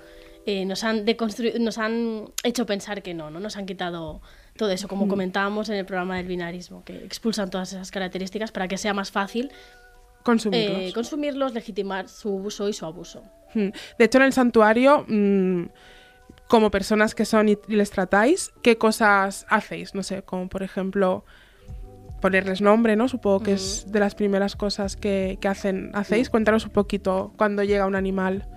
eh, 0.47 0.65
nos 0.65 0.85
han 0.85 1.05
nos 1.61 1.79
han 1.79 2.33
hecho 2.43 2.65
pensar 2.65 3.03
que 3.03 3.13
no, 3.13 3.31
no 3.31 3.41
nos 3.41 3.57
han 3.57 3.67
quitado 3.67 4.23
todo 4.57 4.71
eso, 4.71 4.89
como 4.89 5.07
mm. 5.07 5.09
comentábamos 5.09 5.69
en 5.69 5.77
el 5.77 5.85
programa 5.85 6.17
del 6.17 6.27
binarismo, 6.27 6.83
que 6.85 7.05
expulsan 7.05 7.51
todas 7.51 7.73
esas 7.73 7.91
características 7.91 8.51
para 8.51 8.67
que 8.67 8.79
sea 8.79 8.95
más 8.95 9.11
fácil 9.11 9.53
consumirlos, 10.23 10.79
eh, 10.79 10.93
consumirlos 10.95 11.53
legitimar 11.53 12.09
su 12.09 12.35
uso 12.35 12.69
y 12.69 12.73
su 12.73 12.87
abuso. 12.87 13.23
Mm. 13.55 13.69
De 13.99 14.05
hecho, 14.05 14.19
en 14.19 14.25
el 14.25 14.33
santuario 14.33 15.05
como 16.49 16.71
personas 16.71 17.14
que 17.14 17.26
son 17.26 17.49
y, 17.49 17.59
les 17.69 17.90
tratáis, 17.90 18.52
¿qué 18.62 18.78
cosas 18.78 19.47
hacéis? 19.50 19.95
No 19.95 20.02
sé, 20.02 20.23
como 20.23 20.49
por 20.49 20.62
ejemplo 20.62 21.25
ponerles 22.23 22.61
nombre, 22.61 22.97
¿no? 22.97 23.07
Supongo 23.07 23.40
que 23.40 23.52
es 23.52 23.93
de 23.93 24.00
las 24.00 24.14
primeras 24.14 24.57
cosas 24.57 24.97
que, 24.97 25.38
hacen, 25.49 25.90
hacéis. 25.95 26.31
Cuéntanos 26.31 26.64
un 26.64 26.73
poquito 26.73 27.33
cuando 27.37 27.62
llega 27.62 27.87
un 27.87 27.95
animal 27.95 28.49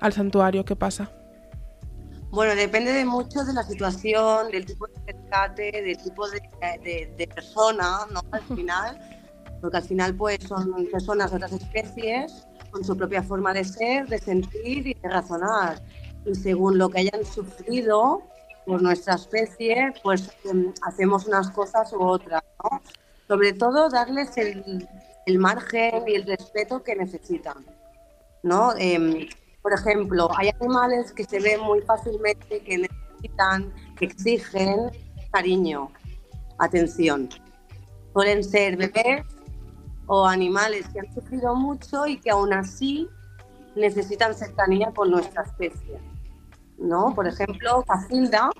al 0.00 0.12
santuario, 0.12 0.64
¿qué 0.64 0.74
pasa? 0.74 1.12
Bueno, 2.30 2.54
depende 2.54 2.92
de 2.92 3.04
mucho 3.04 3.44
de 3.44 3.52
la 3.52 3.64
situación, 3.64 4.50
del 4.50 4.64
tipo 4.64 4.86
de 4.86 5.12
rescate, 5.12 5.82
del 5.82 5.98
tipo 5.98 6.28
de, 6.28 6.40
de, 7.16 7.26
persona, 7.26 8.06
¿no? 8.12 8.22
Al 8.30 8.42
final, 8.42 8.98
porque 9.60 9.76
al 9.76 9.82
final 9.82 10.14
pues 10.14 10.38
son 10.48 10.86
personas 10.90 11.30
de 11.30 11.36
otras 11.36 11.52
especies 11.52 12.46
con 12.70 12.84
su 12.84 12.96
propia 12.96 13.22
forma 13.22 13.52
de 13.52 13.64
ser, 13.64 14.08
de 14.08 14.18
sentir 14.18 14.86
y 14.86 14.94
de 14.94 15.08
razonar 15.08 15.82
y 16.24 16.34
según 16.34 16.78
lo 16.78 16.88
que 16.88 17.00
hayan 17.00 17.24
sufrido 17.24 18.22
por 18.66 18.82
nuestra 18.82 19.14
especie, 19.14 19.92
pues 20.02 20.30
em, 20.44 20.72
hacemos 20.82 21.26
unas 21.26 21.50
cosas 21.50 21.92
u 21.92 22.02
otras, 22.02 22.42
¿no? 22.62 22.80
Sobre 23.26 23.52
todo 23.52 23.88
darles 23.88 24.36
el, 24.36 24.88
margen 25.38 26.02
y 26.08 26.14
el 26.14 26.26
respeto 26.26 26.82
que 26.82 26.96
necesitan, 26.96 27.64
¿no? 28.42 28.74
Em, 28.76 29.28
por 29.62 29.72
ejemplo, 29.72 30.28
hay 30.36 30.50
animales 30.60 31.12
que 31.12 31.24
se 31.24 31.38
ven 31.38 31.60
muy 31.60 31.80
fácilmente 31.82 32.60
que 32.60 32.78
necesitan, 32.78 33.72
que 33.96 34.06
exigen 34.06 34.90
cariño, 35.30 35.92
atención. 36.58 37.28
Pueden 38.12 38.42
ser 38.42 38.76
bebés 38.76 39.24
o 40.06 40.26
animales 40.26 40.88
que 40.88 41.00
han 41.00 41.14
sufrido 41.14 41.54
mucho 41.54 42.06
y 42.06 42.18
que 42.18 42.30
aún 42.30 42.52
así 42.52 43.08
necesitan 43.76 44.34
cercanía 44.34 44.92
con 44.92 45.10
nuestra 45.10 45.42
especie. 45.42 46.09
¿No? 46.80 47.14
Por 47.14 47.28
ejemplo, 47.28 47.84
Casilda 47.86 48.50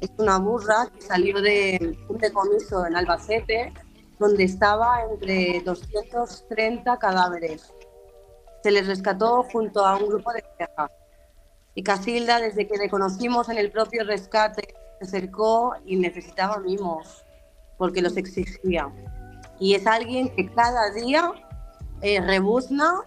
es 0.00 0.10
una 0.18 0.38
burra 0.38 0.88
que 0.94 1.00
salió 1.00 1.40
de 1.40 1.96
un 2.08 2.18
decomiso 2.18 2.86
en 2.86 2.96
Albacete 2.96 3.72
donde 4.18 4.44
estaba 4.44 5.02
entre 5.10 5.60
230 5.64 6.98
cadáveres. 6.98 7.72
Se 8.62 8.70
les 8.70 8.86
rescató 8.86 9.42
junto 9.44 9.84
a 9.84 9.96
un 9.96 10.08
grupo 10.08 10.32
de 10.32 10.42
tierra. 10.56 10.90
Y 11.74 11.82
Casilda, 11.82 12.40
desde 12.40 12.66
que 12.66 12.78
le 12.78 12.88
conocimos 12.88 13.48
en 13.48 13.58
el 13.58 13.70
propio 13.70 14.04
rescate, 14.04 14.74
se 14.98 15.04
acercó 15.04 15.74
y 15.84 15.96
necesitaba 15.96 16.58
mimos, 16.58 17.24
porque 17.76 18.00
los 18.00 18.16
exigía. 18.16 18.90
Y 19.60 19.74
es 19.74 19.86
alguien 19.86 20.34
que 20.34 20.50
cada 20.50 20.90
día 20.92 21.32
eh, 22.00 22.20
rebuzna 22.20 23.02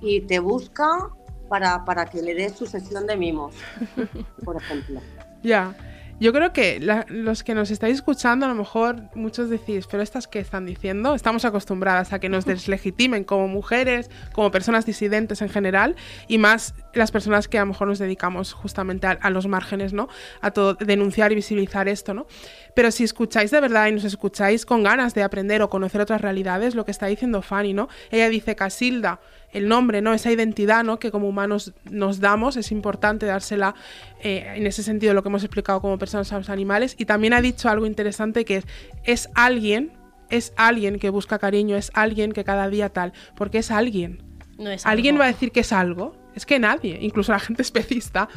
y 0.00 0.22
te 0.22 0.40
busca 0.40 1.10
para, 1.50 1.84
para 1.84 2.06
que 2.06 2.22
le 2.22 2.34
des 2.34 2.52
su 2.56 2.64
sesión 2.64 3.06
de 3.06 3.16
mimos, 3.16 3.54
por 4.44 4.56
ejemplo. 4.56 5.00
Ya. 5.42 5.74
Yo 6.20 6.34
creo 6.34 6.52
que 6.52 6.80
los 7.08 7.42
que 7.42 7.54
nos 7.54 7.70
estáis 7.70 7.94
escuchando, 7.94 8.44
a 8.44 8.50
lo 8.50 8.54
mejor 8.54 9.04
muchos 9.14 9.48
decís, 9.48 9.86
pero 9.90 10.02
estas 10.02 10.28
que 10.28 10.38
están 10.38 10.66
diciendo, 10.66 11.14
estamos 11.14 11.46
acostumbradas 11.46 12.12
a 12.12 12.18
que 12.18 12.28
nos 12.28 12.44
deslegitimen 12.52 13.24
como 13.24 13.48
mujeres, 13.48 14.10
como 14.34 14.50
personas 14.50 14.84
disidentes 14.84 15.40
en 15.40 15.48
general, 15.48 15.96
y 16.28 16.36
más 16.36 16.74
las 16.92 17.10
personas 17.10 17.48
que 17.48 17.56
a 17.56 17.62
lo 17.62 17.68
mejor 17.68 17.88
nos 17.88 17.98
dedicamos 17.98 18.52
justamente 18.52 19.06
a, 19.06 19.30
los 19.30 19.46
márgenes, 19.46 19.94
¿no? 19.94 20.08
A 20.42 20.50
todo, 20.50 20.74
denunciar 20.74 21.32
y 21.32 21.36
visibilizar 21.36 21.88
esto, 21.88 22.12
¿no? 22.12 22.26
Pero 22.74 22.90
si 22.90 23.02
escucháis 23.02 23.50
de 23.50 23.60
verdad 23.62 23.86
y 23.86 23.92
nos 23.92 24.04
escucháis 24.04 24.66
con 24.66 24.82
ganas 24.82 25.14
de 25.14 25.22
aprender 25.22 25.62
o 25.62 25.70
conocer 25.70 26.02
otras 26.02 26.20
realidades, 26.20 26.74
lo 26.74 26.84
que 26.84 26.90
está 26.90 27.06
diciendo 27.06 27.40
Fanny, 27.40 27.72
¿no? 27.72 27.88
Ella 28.10 28.28
dice 28.28 28.56
Casilda, 28.56 29.20
el 29.52 29.68
nombre, 29.68 30.00
¿no? 30.00 30.12
Esa 30.12 30.30
identidad, 30.30 30.84
¿no? 30.84 30.98
Que 30.98 31.10
como 31.10 31.28
humanos 31.28 31.72
nos 31.90 32.20
damos, 32.20 32.56
es 32.56 32.72
importante 32.72 33.26
dársela 33.26 33.74
eh, 34.22 34.52
en 34.56 34.66
ese 34.66 34.82
sentido, 34.82 35.14
lo 35.14 35.22
que 35.22 35.28
hemos 35.28 35.44
explicado 35.44 35.80
como 35.80 35.98
personas 35.98 36.32
a 36.32 36.38
los 36.38 36.50
animales. 36.50 36.94
Y 36.98 37.04
también 37.04 37.32
ha 37.32 37.40
dicho 37.40 37.68
algo 37.68 37.86
interesante 37.86 38.44
que 38.44 38.56
es, 38.56 38.66
es 39.04 39.28
alguien, 39.34 39.92
es 40.28 40.52
alguien 40.56 40.98
que 40.98 41.10
busca 41.10 41.38
cariño, 41.38 41.76
es 41.76 41.90
alguien 41.94 42.32
que 42.32 42.44
cada 42.44 42.68
día 42.68 42.88
tal, 42.88 43.12
porque 43.36 43.58
es 43.58 43.70
alguien. 43.70 44.22
No 44.58 44.70
es 44.70 44.84
¿Alguien 44.86 45.18
va 45.18 45.24
a 45.24 45.28
decir 45.28 45.52
que 45.52 45.60
es 45.60 45.72
algo? 45.72 46.14
Es 46.34 46.46
que 46.46 46.58
nadie, 46.58 46.98
incluso 47.00 47.32
la 47.32 47.40
gente 47.40 47.62
especista, 47.70 48.28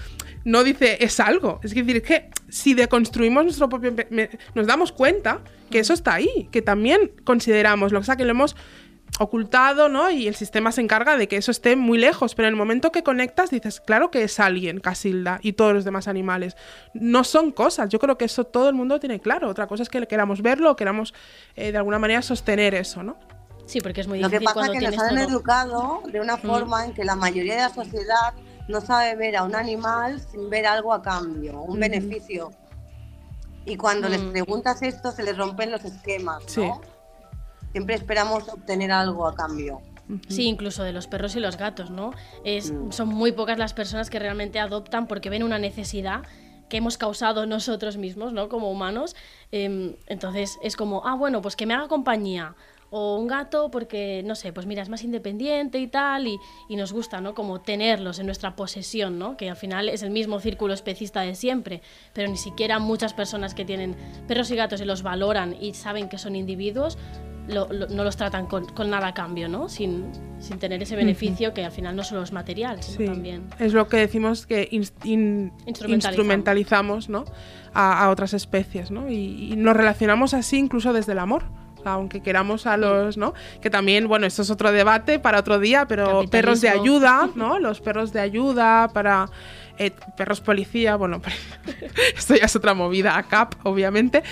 no 0.45 0.63
dice 0.63 0.97
es 1.03 1.19
algo. 1.19 1.59
Es 1.63 1.73
decir, 1.73 1.97
es 1.97 2.03
que 2.03 2.29
si 2.49 2.73
deconstruimos 2.73 3.43
nuestro 3.43 3.69
propio... 3.69 3.93
nos 4.53 4.67
damos 4.67 4.91
cuenta 4.91 5.41
que 5.69 5.79
eso 5.79 5.93
está 5.93 6.15
ahí, 6.15 6.49
que 6.51 6.61
también 6.61 7.11
consideramos, 7.23 7.91
lo 7.91 7.99
que 7.99 8.05
sea 8.05 8.15
que 8.15 8.25
lo 8.25 8.31
hemos 8.31 8.55
ocultado, 9.23 9.89
¿no? 9.89 10.09
Y 10.09 10.27
el 10.27 10.35
sistema 10.35 10.71
se 10.71 10.81
encarga 10.81 11.17
de 11.17 11.27
que 11.27 11.37
eso 11.37 11.51
esté 11.51 11.75
muy 11.75 11.97
lejos, 11.97 12.35
pero 12.35 12.47
en 12.47 12.53
el 12.53 12.57
momento 12.57 12.91
que 12.91 13.03
conectas 13.03 13.49
dices, 13.49 13.81
claro 13.81 14.11
que 14.11 14.23
es 14.23 14.39
alguien, 14.39 14.79
Casilda, 14.79 15.39
y 15.41 15.53
todos 15.53 15.73
los 15.73 15.85
demás 15.85 16.07
animales. 16.07 16.55
No 16.93 17.23
son 17.23 17.51
cosas, 17.51 17.89
yo 17.89 17.99
creo 17.99 18.17
que 18.17 18.25
eso 18.25 18.43
todo 18.43 18.69
el 18.69 18.75
mundo 18.75 18.99
tiene 18.99 19.19
claro. 19.19 19.49
Otra 19.49 19.67
cosa 19.67 19.83
es 19.83 19.89
que 19.89 20.05
queramos 20.07 20.41
verlo 20.41 20.71
o 20.71 20.75
queramos 20.75 21.13
eh, 21.55 21.71
de 21.71 21.77
alguna 21.77 21.99
manera 21.99 22.21
sostener 22.21 22.75
eso, 22.75 23.03
¿no? 23.03 23.17
Sí, 23.65 23.79
porque 23.81 24.01
es 24.01 24.07
muy 24.07 24.19
difícil. 24.19 24.33
Lo 24.33 24.39
que 24.39 24.45
pasa 24.45 24.65
es 24.65 24.79
que 24.79 24.85
nos 24.85 24.99
han 24.99 25.17
educado 25.17 26.01
de 26.11 26.19
una 26.19 26.37
mm. 26.37 26.41
forma 26.41 26.85
en 26.85 26.93
que 26.93 27.03
la 27.03 27.15
mayoría 27.15 27.55
de 27.55 27.61
la 27.61 27.73
sociedad 27.73 28.33
no 28.67 28.81
sabe 28.81 29.15
ver 29.15 29.35
a 29.35 29.43
un 29.43 29.55
animal 29.55 30.21
sin 30.21 30.49
ver 30.49 30.65
algo 30.65 30.93
a 30.93 31.01
cambio, 31.01 31.61
un 31.61 31.79
beneficio. 31.79 32.51
Y 33.65 33.77
cuando 33.77 34.09
les 34.09 34.21
mm. 34.21 34.31
preguntas 34.31 34.81
esto, 34.81 35.11
se 35.11 35.23
les 35.23 35.37
rompen 35.37 35.71
los 35.71 35.85
esquemas, 35.85 36.43
¿no? 36.57 36.81
Siempre 37.73 37.95
esperamos 37.95 38.47
obtener 38.47 38.91
algo 38.91 39.27
a 39.27 39.35
cambio. 39.35 39.81
Sí, 40.27 40.45
incluso 40.45 40.83
de 40.83 40.93
los 40.93 41.07
perros 41.07 41.35
y 41.35 41.39
los 41.39 41.57
gatos, 41.57 41.89
¿no? 41.89 42.11
Es, 42.43 42.71
mm. 42.71 42.91
Son 42.91 43.07
muy 43.07 43.31
pocas 43.31 43.57
las 43.57 43.73
personas 43.73 44.09
que 44.09 44.19
realmente 44.19 44.59
adoptan 44.59 45.07
porque 45.07 45.29
ven 45.29 45.43
una 45.43 45.59
necesidad 45.59 46.23
que 46.69 46.77
hemos 46.77 46.97
causado 46.97 47.45
nosotros 47.45 47.97
mismos, 47.97 48.33
¿no? 48.33 48.49
Como 48.49 48.71
humanos. 48.71 49.15
Em, 49.51 49.95
entonces 50.07 50.59
es 50.61 50.75
como, 50.75 51.05
ah, 51.05 51.15
bueno, 51.15 51.41
pues 51.41 51.55
que 51.55 51.65
me 51.65 51.73
haga 51.73 51.87
compañía 51.87 52.55
o 52.89 53.17
un 53.17 53.27
gato 53.27 53.71
porque, 53.71 54.21
no 54.23 54.35
sé, 54.35 54.53
pues 54.53 54.67
mira, 54.67 54.83
es 54.83 54.89
más 54.89 55.03
independiente 55.03 55.79
y 55.79 55.87
tal, 55.87 56.27
y, 56.27 56.37
y, 56.69 56.75
nos 56.75 56.93
gusta, 56.93 57.21
¿no? 57.21 57.33
Como 57.33 57.61
tenerlos 57.61 58.19
en 58.19 58.27
nuestra 58.27 58.55
posesión, 58.55 59.17
¿no? 59.17 59.35
Que 59.35 59.49
al 59.49 59.55
final 59.55 59.89
es 59.89 60.03
el 60.03 60.11
mismo 60.11 60.39
círculo 60.39 60.75
especista 60.75 61.21
de 61.21 61.33
siempre, 61.33 61.81
pero 62.13 62.29
ni 62.29 62.37
siquiera 62.37 62.77
muchas 62.77 63.15
personas 63.15 63.55
que 63.55 63.65
tienen 63.65 63.95
perros 64.27 64.51
y 64.51 64.55
gatos 64.55 64.79
y 64.79 64.85
los 64.85 65.01
valoran 65.01 65.55
y 65.59 65.73
saben 65.73 66.07
que 66.07 66.19
son 66.19 66.35
individuos, 66.35 66.99
no 67.47 68.03
los 68.03 68.17
tratan 68.17 68.47
con, 68.47 68.89
nada 68.89 69.07
a 69.07 69.13
cambio, 69.13 69.49
¿no? 69.49 69.69
Sin, 69.69 70.05
sin 70.39 70.59
tener 70.59 70.81
ese 70.81 70.95
beneficio 70.95 71.53
que 71.53 71.65
al 71.65 71.71
final 71.71 71.95
no 71.95 72.03
solo 72.03 72.23
es 72.23 72.31
material, 72.31 72.81
sino 72.81 73.11
también... 73.11 73.49
Es 73.59 73.73
lo 73.73 73.87
que 73.87 73.97
decimos 73.97 74.45
que 74.45 74.69
instrumentalizamos, 75.03 77.09
¿no? 77.09 77.25
a, 77.73 78.09
otras 78.09 78.33
especies, 78.33 78.91
¿no? 78.91 79.09
y 79.09 79.55
nos 79.57 79.75
relacionamos 79.75 80.33
así 80.33 80.57
incluso 80.57 80.93
desde 80.93 81.13
el 81.13 81.19
amor 81.19 81.43
aunque 81.85 82.21
queramos 82.21 82.65
a 82.65 82.77
los, 82.77 83.17
¿no? 83.17 83.33
Que 83.61 83.69
también, 83.69 84.07
bueno, 84.07 84.25
esto 84.25 84.41
es 84.41 84.49
otro 84.49 84.71
debate 84.71 85.19
para 85.19 85.39
otro 85.39 85.59
día, 85.59 85.87
pero 85.87 86.23
perros 86.29 86.61
de 86.61 86.69
ayuda, 86.69 87.29
¿no? 87.35 87.59
Los 87.59 87.81
perros 87.81 88.13
de 88.13 88.21
ayuda 88.21 88.89
para 88.93 89.29
eh, 89.77 89.91
perros 90.15 90.41
policía, 90.41 90.95
bueno, 90.95 91.21
esto 92.15 92.35
ya 92.35 92.45
es 92.45 92.55
otra 92.55 92.73
movida 92.73 93.17
a 93.17 93.23
CAP, 93.23 93.55
obviamente, 93.63 94.23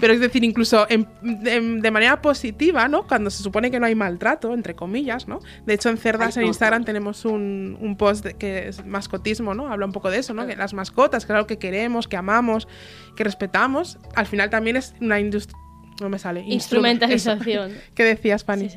pero 0.00 0.12
es 0.12 0.20
decir, 0.20 0.44
incluso 0.44 0.86
de 0.86 1.90
manera 1.90 2.20
positiva, 2.20 2.88
¿no? 2.88 3.06
Cuando 3.06 3.30
se 3.30 3.42
supone 3.42 3.70
que 3.70 3.80
no 3.80 3.86
hay 3.86 3.94
maltrato, 3.94 4.54
entre 4.54 4.74
comillas, 4.74 5.28
¿no? 5.28 5.40
De 5.66 5.74
hecho, 5.74 5.88
en 5.88 5.96
Cerdas, 5.96 6.36
en 6.36 6.46
Instagram, 6.46 6.84
tenemos 6.84 7.24
un, 7.24 7.78
un 7.80 7.96
post 7.96 8.26
que 8.26 8.68
es 8.68 8.84
mascotismo, 8.84 9.54
¿no? 9.54 9.72
Habla 9.72 9.86
un 9.86 9.92
poco 9.92 10.10
de 10.10 10.18
eso, 10.18 10.34
¿no? 10.34 10.46
Que 10.46 10.56
las 10.56 10.74
mascotas, 10.74 11.24
que 11.24 11.32
es 11.32 11.36
algo 11.36 11.46
que 11.46 11.58
queremos, 11.58 12.08
que 12.08 12.16
amamos, 12.16 12.68
que 13.16 13.24
respetamos, 13.24 13.98
al 14.14 14.26
final 14.26 14.50
también 14.50 14.76
es 14.76 14.94
una 15.00 15.20
industria 15.20 15.58
no 16.00 16.08
me 16.08 16.18
sale. 16.18 16.42
Instrumentalización. 16.46 17.74
¿Qué 17.94 18.04
decías, 18.04 18.44
Pani? 18.44 18.70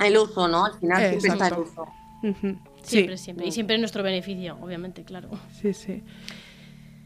El 0.00 0.16
uso, 0.18 0.48
¿no? 0.48 0.66
Al 0.66 0.78
final 0.78 1.10
siempre 1.10 1.30
está 1.30 1.48
el 1.48 1.54
uso. 1.54 1.86
Siempre, 2.82 3.16
siempre. 3.16 3.46
Y 3.46 3.52
siempre 3.52 3.76
en 3.76 3.82
nuestro 3.82 4.02
beneficio, 4.02 4.58
obviamente, 4.60 5.04
claro. 5.04 5.30
Sí, 5.60 5.72
sí. 5.72 6.02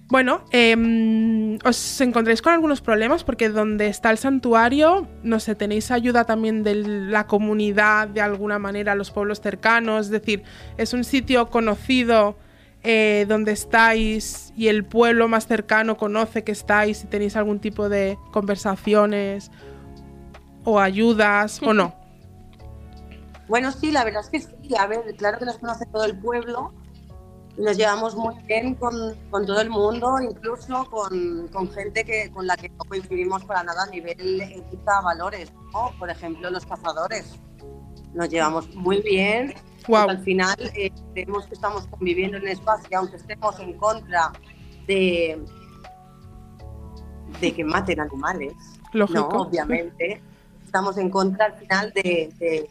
Bueno, 0.08 0.44
em, 0.52 1.58
os 1.64 2.00
encontréis 2.00 2.40
con 2.40 2.52
algunos 2.52 2.80
problemas 2.80 3.24
porque 3.24 3.48
donde 3.48 3.88
está 3.88 4.12
el 4.12 4.18
santuario, 4.18 5.08
no 5.24 5.40
sé, 5.40 5.56
tenéis 5.56 5.90
ayuda 5.90 6.24
también 6.24 6.62
de 6.62 6.76
la 6.76 7.26
comunidad, 7.26 8.06
de 8.06 8.20
alguna 8.20 8.60
manera, 8.60 8.94
los 8.94 9.10
pueblos 9.10 9.40
cercanos, 9.40 10.06
es 10.06 10.12
decir, 10.12 10.44
es 10.76 10.92
un 10.92 11.02
sitio 11.02 11.50
conocido 11.50 12.36
eh, 12.84 13.26
donde 13.28 13.50
estáis 13.50 14.52
y 14.56 14.68
el 14.68 14.84
pueblo 14.84 15.26
más 15.26 15.48
cercano 15.48 15.96
conoce 15.96 16.44
que 16.44 16.52
estáis 16.52 17.02
y 17.02 17.08
tenéis 17.08 17.34
algún 17.34 17.58
tipo 17.58 17.88
de 17.88 18.16
conversaciones 18.30 19.50
o 20.62 20.78
ayudas 20.78 21.60
o 21.62 21.74
no. 21.74 21.94
Bueno, 23.48 23.70
sí, 23.70 23.92
la 23.92 24.02
verdad 24.02 24.22
es 24.24 24.30
que 24.48 24.55
sí. 24.68 24.74
A 24.78 24.86
ver, 24.86 25.14
claro 25.16 25.38
que 25.38 25.44
nos 25.44 25.58
conoce 25.58 25.86
todo 25.86 26.04
el 26.04 26.18
pueblo 26.18 26.72
nos 27.58 27.74
llevamos 27.78 28.14
muy 28.14 28.34
bien 28.46 28.74
con, 28.74 28.94
con 29.30 29.46
todo 29.46 29.62
el 29.62 29.70
mundo, 29.70 30.20
incluso 30.20 30.84
con, 30.90 31.48
con, 31.48 31.70
gente 31.70 32.04
que, 32.04 32.30
con 32.30 32.46
la 32.46 32.54
que 32.54 32.68
no 32.68 32.84
coincidimos 32.86 33.46
para 33.46 33.64
nada 33.64 33.84
a 33.84 33.86
nivel 33.86 34.42
ética, 34.42 35.00
valores. 35.00 35.50
Por 35.98 36.10
ejemplo, 36.10 36.50
los 36.50 36.66
cazadores. 36.66 37.40
Nos 38.12 38.28
llevamos 38.28 38.68
muy 38.74 39.00
bien 39.00 39.54
al 39.94 40.18
final 40.22 40.56
eh, 40.74 40.90
creemos 41.12 41.46
que 41.46 41.54
estamos 41.54 41.86
conviviendo 41.86 42.36
en 42.38 42.44
un 42.44 42.48
espacio, 42.48 42.98
aunque 42.98 43.16
estemos 43.16 43.58
en 43.60 43.74
contra 43.74 44.32
de, 44.86 45.44
de 47.40 47.54
que 47.54 47.64
maten 47.64 48.00
animales, 48.00 48.54
Lógico. 48.92 49.28
obviamente, 49.28 50.22
estamos 50.64 50.98
en 50.98 51.10
contra 51.10 51.46
al 51.46 51.54
final 51.54 51.92
de, 51.92 52.32
de, 52.38 52.68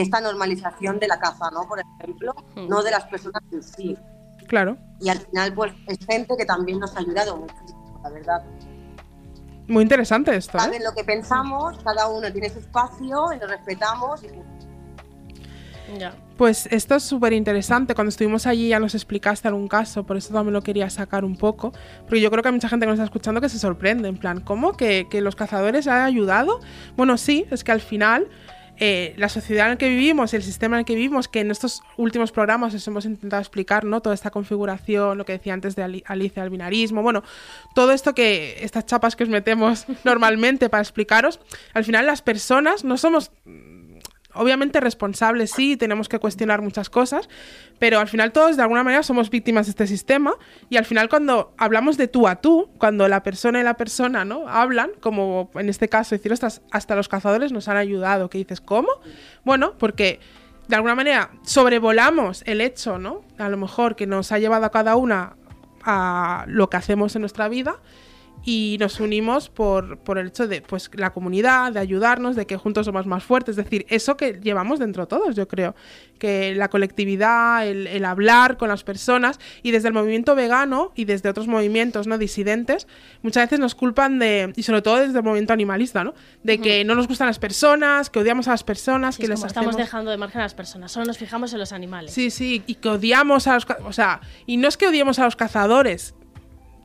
esta 0.00 0.20
normalización 0.20 0.98
de 0.98 1.08
la 1.08 1.18
caza, 1.18 1.50
¿no? 1.50 1.66
Por 1.68 1.80
ejemplo, 1.80 2.34
hmm. 2.56 2.68
no 2.68 2.82
de 2.82 2.90
las 2.90 3.04
personas 3.04 3.42
en 3.52 3.62
sí. 3.62 3.96
Claro. 4.46 4.76
Y 5.00 5.08
al 5.08 5.18
final, 5.18 5.54
pues, 5.54 5.72
es 5.86 5.98
gente 6.06 6.36
que 6.36 6.44
también 6.44 6.78
nos 6.78 6.96
ha 6.96 7.00
ayudado 7.00 7.36
muchísimo, 7.36 8.00
la 8.02 8.10
verdad. 8.10 8.44
Muy 9.68 9.82
interesante 9.82 10.34
esto. 10.34 10.58
¿eh? 10.58 10.60
Saben 10.60 10.82
lo 10.82 10.92
que 10.92 11.04
pensamos, 11.04 11.78
cada 11.84 12.08
uno 12.08 12.32
tiene 12.32 12.50
su 12.50 12.58
espacio 12.58 13.32
y 13.32 13.38
lo 13.38 13.46
respetamos 13.46 14.22
y 14.24 14.28
pues 16.36 16.66
esto 16.70 16.94
es 16.94 17.02
súper 17.02 17.32
interesante. 17.32 17.94
Cuando 17.94 18.08
estuvimos 18.08 18.46
allí 18.46 18.68
ya 18.68 18.80
nos 18.80 18.94
explicaste 18.94 19.48
algún 19.48 19.68
caso, 19.68 20.04
por 20.04 20.16
eso 20.16 20.32
también 20.32 20.54
lo 20.54 20.62
quería 20.62 20.88
sacar 20.88 21.24
un 21.24 21.36
poco. 21.36 21.72
Porque 22.02 22.20
yo 22.20 22.30
creo 22.30 22.42
que 22.42 22.48
hay 22.48 22.54
mucha 22.54 22.68
gente 22.68 22.86
que 22.86 22.90
nos 22.90 22.98
está 22.98 23.04
escuchando 23.04 23.40
que 23.40 23.48
se 23.48 23.58
sorprende, 23.58 24.08
en 24.08 24.16
plan, 24.16 24.40
¿cómo? 24.40 24.72
¿Que, 24.76 25.06
los 25.20 25.36
cazadores 25.36 25.86
han 25.86 26.02
ayudado? 26.02 26.60
Bueno, 26.96 27.18
sí, 27.18 27.46
es 27.50 27.62
que 27.62 27.72
al 27.72 27.80
final 27.80 28.28
eh, 28.82 29.12
la 29.18 29.28
sociedad 29.28 29.66
en 29.66 29.72
la 29.72 29.78
que 29.78 29.90
vivimos, 29.90 30.32
el 30.32 30.42
sistema 30.42 30.76
en 30.76 30.80
el 30.80 30.84
que 30.86 30.94
vivimos, 30.94 31.28
que 31.28 31.40
en 31.40 31.50
estos 31.50 31.82
últimos 31.98 32.32
programas 32.32 32.72
os 32.72 32.86
hemos 32.88 33.04
intentado 33.04 33.42
explicar, 33.42 33.84
¿no? 33.84 34.00
Toda 34.00 34.14
esta 34.14 34.30
configuración, 34.30 35.18
lo 35.18 35.26
que 35.26 35.32
decía 35.32 35.52
antes 35.52 35.76
de 35.76 36.02
Alicia, 36.06 36.42
el 36.42 36.48
binarismo, 36.48 37.02
bueno, 37.02 37.22
todo 37.74 37.92
esto 37.92 38.14
que, 38.14 38.56
estas 38.62 38.86
chapas 38.86 39.16
que 39.16 39.24
os 39.24 39.28
metemos 39.28 39.84
normalmente 40.04 40.70
para 40.70 40.82
explicaros, 40.82 41.40
al 41.74 41.84
final 41.84 42.06
las 42.06 42.22
personas 42.22 42.82
no 42.82 42.96
somos 42.96 43.32
obviamente 44.34 44.80
responsables 44.80 45.50
sí, 45.50 45.76
tenemos 45.76 46.08
que 46.08 46.18
cuestionar 46.18 46.62
muchas 46.62 46.90
cosas, 46.90 47.28
pero 47.78 47.98
al 48.00 48.08
final 48.08 48.32
todos 48.32 48.56
de 48.56 48.62
alguna 48.62 48.82
manera 48.82 49.02
somos 49.02 49.30
víctimas 49.30 49.66
de 49.66 49.70
este 49.70 49.86
sistema 49.86 50.34
y 50.68 50.76
al 50.76 50.84
final 50.84 51.08
cuando 51.08 51.52
hablamos 51.56 51.96
de 51.96 52.08
tú 52.08 52.28
a 52.28 52.36
tú, 52.36 52.70
cuando 52.78 53.08
la 53.08 53.22
persona 53.22 53.60
y 53.60 53.62
la 53.62 53.74
persona 53.74 54.24
¿no? 54.24 54.48
hablan, 54.48 54.90
como 55.00 55.50
en 55.54 55.68
este 55.68 55.88
caso 55.88 56.14
decir, 56.14 56.32
hasta, 56.32 56.96
los 56.96 57.08
cazadores 57.08 57.52
nos 57.52 57.68
han 57.68 57.76
ayudado, 57.76 58.30
que 58.30 58.38
dices, 58.38 58.60
¿cómo? 58.60 58.88
Bueno, 59.44 59.74
porque 59.78 60.20
de 60.68 60.76
alguna 60.76 60.94
manera 60.94 61.30
sobrevolamos 61.42 62.42
el 62.46 62.60
hecho, 62.60 62.98
¿no? 62.98 63.22
A 63.38 63.48
lo 63.48 63.56
mejor 63.56 63.96
que 63.96 64.06
nos 64.06 64.30
ha 64.32 64.38
llevado 64.38 64.66
a 64.66 64.70
cada 64.70 64.96
una 64.96 65.36
a 65.82 66.44
lo 66.46 66.68
que 66.70 66.76
hacemos 66.76 67.16
en 67.16 67.22
nuestra 67.22 67.48
vida 67.48 67.80
y 68.44 68.76
nos 68.80 69.00
unimos 69.00 69.48
por, 69.48 69.98
por, 69.98 70.18
el 70.18 70.28
hecho 70.28 70.48
de 70.48 70.62
pues 70.62 70.90
la 70.94 71.12
comunidad, 71.12 71.72
de 71.72 71.80
ayudarnos, 71.80 72.36
de 72.36 72.46
que 72.46 72.56
juntos 72.56 72.86
somos 72.86 73.06
más 73.06 73.22
fuertes, 73.22 73.58
es 73.58 73.64
decir, 73.64 73.86
eso 73.88 74.16
que 74.16 74.40
llevamos 74.42 74.78
dentro 74.78 75.06
todos, 75.06 75.36
yo 75.36 75.46
creo, 75.46 75.74
que 76.18 76.54
la 76.54 76.68
colectividad, 76.68 77.66
el, 77.66 78.04
hablar 78.04 78.56
con 78.56 78.68
las 78.68 78.82
personas 78.82 79.38
y 79.62 79.72
desde 79.72 79.88
el 79.88 79.94
movimiento 79.94 80.34
vegano 80.34 80.92
y 80.94 81.04
desde 81.04 81.28
otros 81.28 81.48
movimientos 81.48 82.06
no 82.06 82.18
disidentes, 82.18 82.86
muchas 83.22 83.44
veces 83.44 83.60
nos 83.60 83.74
culpan 83.74 84.18
de, 84.18 84.52
y 84.56 84.62
sobre 84.62 84.82
todo 84.82 84.96
desde 84.96 85.18
el 85.18 85.24
movimiento 85.24 85.52
animalista, 85.52 86.04
¿no? 86.04 86.14
De 86.42 86.58
que 86.58 86.84
no 86.84 86.94
nos 86.94 87.08
gustan 87.08 87.26
las 87.26 87.38
personas, 87.38 88.10
que 88.10 88.18
odiamos 88.20 88.48
a 88.48 88.52
las 88.52 88.64
personas, 88.64 89.18
que 89.18 89.28
les 89.28 89.42
estamos 89.42 89.76
dejando 89.76 90.10
de 90.10 90.16
margen 90.16 90.40
a 90.40 90.44
las 90.44 90.54
personas, 90.54 90.92
solo 90.92 91.06
nos 91.06 91.18
fijamos 91.18 91.52
en 91.52 91.58
los 91.58 91.72
animales. 91.72 92.12
Sí, 92.12 92.30
sí, 92.30 92.62
y 92.66 92.76
que 92.76 92.88
odiamos 92.88 93.46
a 93.46 93.54
los, 93.54 93.66
o 93.84 93.92
sea, 93.92 94.20
y 94.46 94.56
no 94.56 94.68
es 94.68 94.76
que 94.76 94.86
odiemos 94.86 95.18
a 95.18 95.24
los 95.24 95.36
cazadores, 95.36 96.14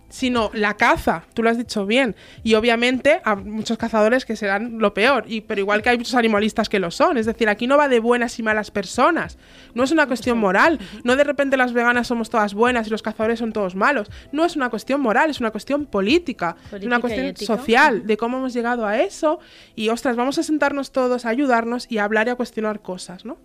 sino 0.09 0.51
la 0.53 0.75
caza, 0.75 1.23
tú 1.33 1.43
lo 1.43 1.49
has 1.49 1.57
dicho 1.57 1.85
bien. 1.85 2.15
Y 2.43 2.55
obviamente 2.55 3.21
hay 3.23 3.37
muchos 3.37 3.77
cazadores 3.77 4.25
que 4.25 4.35
serán 4.35 4.79
lo 4.79 4.93
peor, 4.93 5.25
y, 5.27 5.41
pero 5.41 5.61
igual 5.61 5.81
que 5.81 5.89
hay 5.89 5.97
muchos 5.97 6.15
animalistas 6.15 6.69
que 6.69 6.79
lo 6.79 6.91
son. 6.91 7.17
Es 7.17 7.25
decir, 7.25 7.49
aquí 7.49 7.67
no 7.67 7.77
va 7.77 7.87
de 7.87 7.99
buenas 7.99 8.37
y 8.39 8.43
malas 8.43 8.71
personas. 8.71 9.37
No 9.73 9.83
es 9.83 9.91
una 9.91 10.07
cuestión 10.07 10.37
moral. 10.37 10.79
No 11.03 11.15
de 11.15 11.23
repente 11.23 11.57
las 11.57 11.73
veganas 11.73 12.07
somos 12.07 12.29
todas 12.29 12.53
buenas 12.53 12.87
y 12.87 12.89
los 12.89 13.01
cazadores 13.01 13.39
son 13.39 13.53
todos 13.53 13.75
malos. 13.75 14.09
No 14.31 14.45
es 14.45 14.55
una 14.55 14.69
cuestión 14.69 15.01
moral, 15.01 15.29
es 15.29 15.39
una 15.39 15.51
cuestión 15.51 15.85
política, 15.85 16.55
es 16.71 16.85
una 16.85 16.99
cuestión 16.99 17.35
social, 17.35 18.05
de 18.05 18.17
cómo 18.17 18.37
hemos 18.37 18.53
llegado 18.53 18.85
a 18.85 18.99
eso. 18.99 19.39
Y 19.75 19.89
ostras, 19.89 20.15
vamos 20.15 20.37
a 20.37 20.43
sentarnos 20.43 20.91
todos 20.91 21.25
a 21.25 21.29
ayudarnos 21.29 21.87
y 21.89 21.97
a 21.97 22.03
hablar 22.03 22.27
y 22.27 22.31
a 22.31 22.35
cuestionar 22.35 22.81
cosas, 22.81 23.25
¿no? 23.25 23.37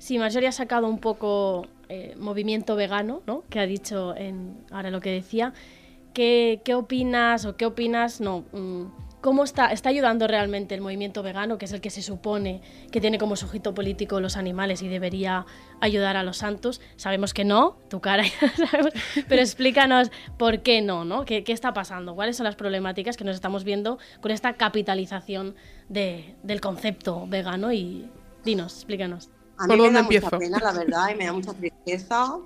Sí, 0.00 0.18
Marjorie 0.18 0.48
ha 0.48 0.52
sacado 0.52 0.88
un 0.88 0.98
poco 0.98 1.66
eh, 1.90 2.14
movimiento 2.18 2.74
vegano, 2.74 3.20
¿no? 3.26 3.44
Que 3.50 3.60
ha 3.60 3.66
dicho 3.66 4.16
en 4.16 4.56
ahora 4.70 4.90
lo 4.90 5.00
que 5.00 5.10
decía. 5.10 5.52
¿Qué, 6.14 6.62
qué 6.64 6.74
opinas 6.74 7.44
o 7.44 7.58
qué 7.58 7.66
opinas? 7.66 8.18
No. 8.18 8.46
Mm, 8.52 8.86
¿Cómo 9.20 9.44
está, 9.44 9.66
está 9.66 9.90
ayudando 9.90 10.26
realmente 10.26 10.74
el 10.74 10.80
movimiento 10.80 11.22
vegano, 11.22 11.58
que 11.58 11.66
es 11.66 11.72
el 11.72 11.82
que 11.82 11.90
se 11.90 12.00
supone 12.00 12.62
que 12.90 13.02
tiene 13.02 13.18
como 13.18 13.36
sujeto 13.36 13.74
político 13.74 14.20
los 14.20 14.38
animales 14.38 14.80
y 14.80 14.88
debería 14.88 15.44
ayudar 15.82 16.16
a 16.16 16.22
los 16.22 16.38
santos? 16.38 16.80
Sabemos 16.96 17.34
que 17.34 17.44
no, 17.44 17.76
tu 17.90 18.00
cara, 18.00 18.24
pero 19.28 19.42
explícanos 19.42 20.10
por 20.38 20.62
qué 20.62 20.80
no, 20.80 21.04
¿no? 21.04 21.26
¿Qué, 21.26 21.44
¿Qué, 21.44 21.52
está 21.52 21.74
pasando? 21.74 22.14
¿Cuáles 22.14 22.38
son 22.38 22.44
las 22.44 22.56
problemáticas 22.56 23.18
que 23.18 23.24
nos 23.24 23.34
estamos 23.34 23.64
viendo 23.64 23.98
con 24.22 24.30
esta 24.30 24.54
capitalización 24.54 25.56
de, 25.90 26.36
del 26.42 26.62
concepto 26.62 27.26
vegano? 27.26 27.70
Y 27.70 28.08
dinos, 28.42 28.76
explícanos. 28.76 29.28
A 29.60 29.66
mí 29.66 29.76
me 29.76 29.90
da 29.90 30.02
mucha 30.02 30.30
pena, 30.30 30.58
la 30.58 30.72
verdad, 30.72 31.10
y 31.12 31.16
me 31.16 31.26
da 31.26 31.34
mucha 31.34 31.52
tristeza. 31.52 32.38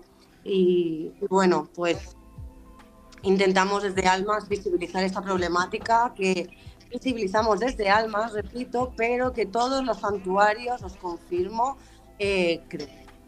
Y, 0.42 1.12
bueno, 1.30 1.68
pues 1.72 2.16
intentamos 3.22 3.84
desde 3.84 4.08
Almas 4.08 4.48
visibilizar 4.48 5.04
esta 5.04 5.22
problemática 5.22 6.12
que 6.16 6.50
visibilizamos 6.90 7.60
desde 7.60 7.88
Almas, 7.88 8.32
repito, 8.32 8.92
pero 8.96 9.32
que 9.32 9.46
todos 9.46 9.84
los 9.84 10.00
santuarios, 10.00 10.82
os 10.82 10.96
confirmo, 10.96 11.78
eh, 12.18 12.62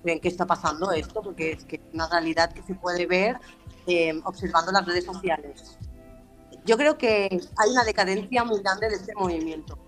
creen 0.02 0.20
que 0.20 0.28
está 0.28 0.46
pasando 0.46 0.90
esto, 0.90 1.22
porque 1.22 1.52
es 1.52 1.64
que 1.64 1.80
una 1.94 2.08
realidad 2.08 2.52
que 2.52 2.62
se 2.62 2.74
puede 2.74 3.06
ver 3.06 3.38
eh, 3.86 4.20
observando 4.24 4.72
las 4.72 4.84
redes 4.84 5.04
sociales. 5.04 5.78
Yo 6.64 6.76
creo 6.76 6.98
que 6.98 7.28
hay 7.56 7.70
una 7.70 7.84
decadencia 7.84 8.42
muy 8.42 8.60
grande 8.60 8.88
de 8.88 8.96
este 8.96 9.14
movimiento 9.14 9.85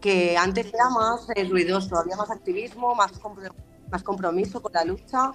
que 0.00 0.36
antes 0.36 0.72
era 0.72 0.88
más 0.90 1.26
eh, 1.34 1.44
ruidoso, 1.48 1.96
había 1.96 2.16
más 2.16 2.30
activismo, 2.30 2.94
más, 2.94 3.12
más 3.90 4.02
compromiso 4.02 4.62
con 4.62 4.72
la 4.72 4.84
lucha 4.84 5.32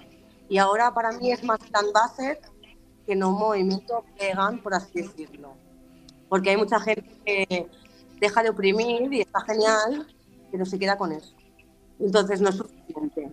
y 0.48 0.58
ahora 0.58 0.92
para 0.92 1.12
mí 1.12 1.32
es 1.32 1.42
más 1.44 1.58
tan-based 1.58 2.38
que 3.06 3.16
no 3.16 3.32
movimiento 3.32 4.04
vegan, 4.18 4.62
por 4.62 4.74
así 4.74 5.02
decirlo. 5.02 5.54
Porque 6.28 6.50
hay 6.50 6.56
mucha 6.56 6.80
gente 6.80 7.08
que 7.24 7.68
deja 8.20 8.42
de 8.42 8.50
oprimir 8.50 9.12
y 9.12 9.20
está 9.20 9.40
genial, 9.42 10.06
pero 10.50 10.64
se 10.64 10.78
queda 10.78 10.96
con 10.96 11.12
eso. 11.12 11.34
Entonces 11.98 12.40
no 12.40 12.50
es 12.50 12.56
suficiente. 12.56 13.32